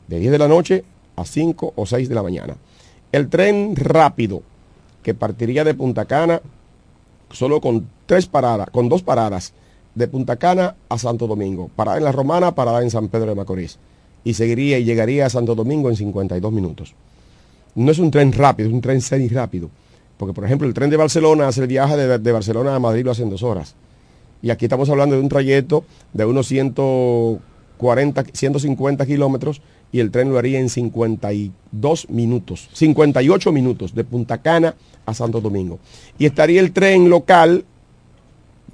[0.08, 0.84] de 10 de la noche
[1.16, 2.56] a 5 o 6 de la mañana.
[3.12, 4.42] El tren rápido
[5.04, 6.42] que partiría de Punta Cana
[7.30, 9.54] solo con tres paradas, con dos paradas,
[9.94, 11.70] de Punta Cana a Santo Domingo.
[11.76, 13.78] Parada en la Romana, parada en San Pedro de Macorís.
[14.24, 16.96] Y seguiría y llegaría a Santo Domingo en 52 minutos.
[17.76, 19.70] No es un tren rápido, es un tren semi rápido.
[20.18, 23.06] Porque, por ejemplo, el tren de Barcelona hace el viaje de, de Barcelona a Madrid
[23.06, 23.76] lo hace en dos horas.
[24.46, 29.60] Y aquí estamos hablando de un trayecto de unos 140, 150 kilómetros
[29.92, 34.76] y el tren lo haría en 52 minutos, 58 minutos de Punta Cana
[35.08, 35.80] a Santo Domingo.
[36.20, 37.66] Y estaría el tren local,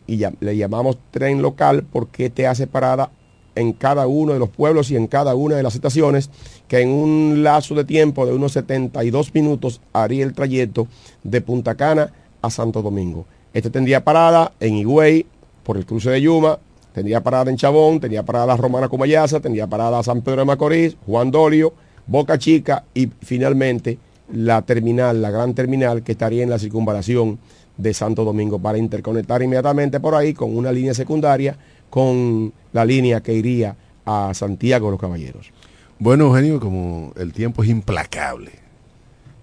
[0.08, 3.10] y ya, le llamamos tren local porque te hace parada
[3.56, 6.32] en cada uno de los pueblos y en cada una de las estaciones,
[6.68, 10.90] que en un lazo de tiempo de unos 72 minutos haría el trayecto
[11.24, 12.12] de Punta Cana
[12.42, 13.26] a Santo Domingo.
[13.54, 15.26] Este tendría parada en Higüey,
[15.64, 16.60] por el cruce de Yuma,
[16.94, 21.32] tendría parada en Chabón, tenía parada Romana Comayasa, tendría parada San Pedro de Macorís, Juan
[21.32, 21.74] Dolio,
[22.08, 23.98] Boca Chica y finalmente
[24.34, 27.40] la terminal, la gran terminal que estaría en la circunvalación
[27.78, 31.58] de Santo Domingo para interconectar inmediatamente por ahí con una línea secundaria
[31.90, 35.52] con la línea que iría a Santiago de los Caballeros.
[36.00, 38.52] Bueno, Eugenio, como el tiempo es implacable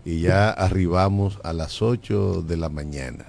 [0.04, 3.26] y ya arribamos a las 8 de la mañana,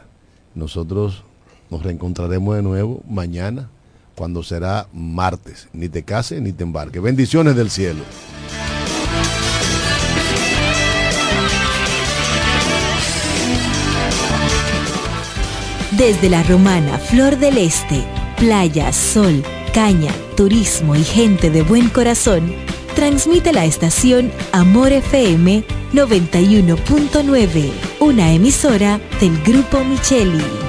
[0.56, 1.24] nosotros
[1.70, 3.70] nos reencontraremos de nuevo mañana
[4.16, 5.70] cuando será martes.
[5.72, 7.02] Ni te cases ni te embarques.
[7.02, 8.04] Bendiciones del cielo.
[15.98, 18.04] Desde la romana Flor del Este,
[18.38, 19.44] playa, sol,
[19.74, 22.54] caña, turismo y gente de buen corazón,
[22.96, 30.69] transmite la estación Amor FM 91.9, una emisora del Grupo Micheli.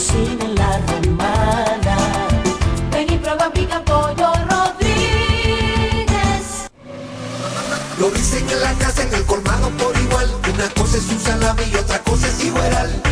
[0.00, 1.96] cocina en la romana.
[2.90, 6.08] Ven y prueba pica pollo Rodríguez.
[7.98, 10.26] Lo dicen en la casa, en el colmado por igual.
[10.54, 13.02] Una cosa es un salami y otra cosa es igual.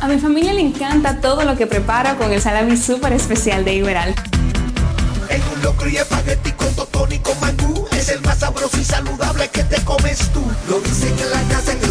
[0.00, 3.74] A mi familia le encanta todo lo que preparo con el salami súper especial de
[3.74, 4.14] Iberal.
[5.28, 7.88] En un locro y espagueti con totón y con mangú.
[7.90, 10.44] Es el más sabroso y saludable que te comes tú.
[10.68, 11.83] Lo dicen en la casa, en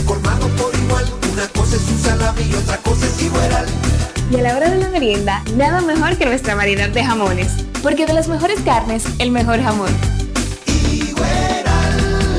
[5.04, 7.50] merienda, nada mejor que nuestra variedad de jamones.
[7.82, 9.92] Porque de las mejores carnes, el mejor jamón.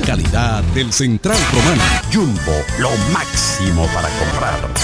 [0.06, 1.82] Calidad del Central Romano.
[2.10, 4.83] Jumbo, lo máximo para comprar.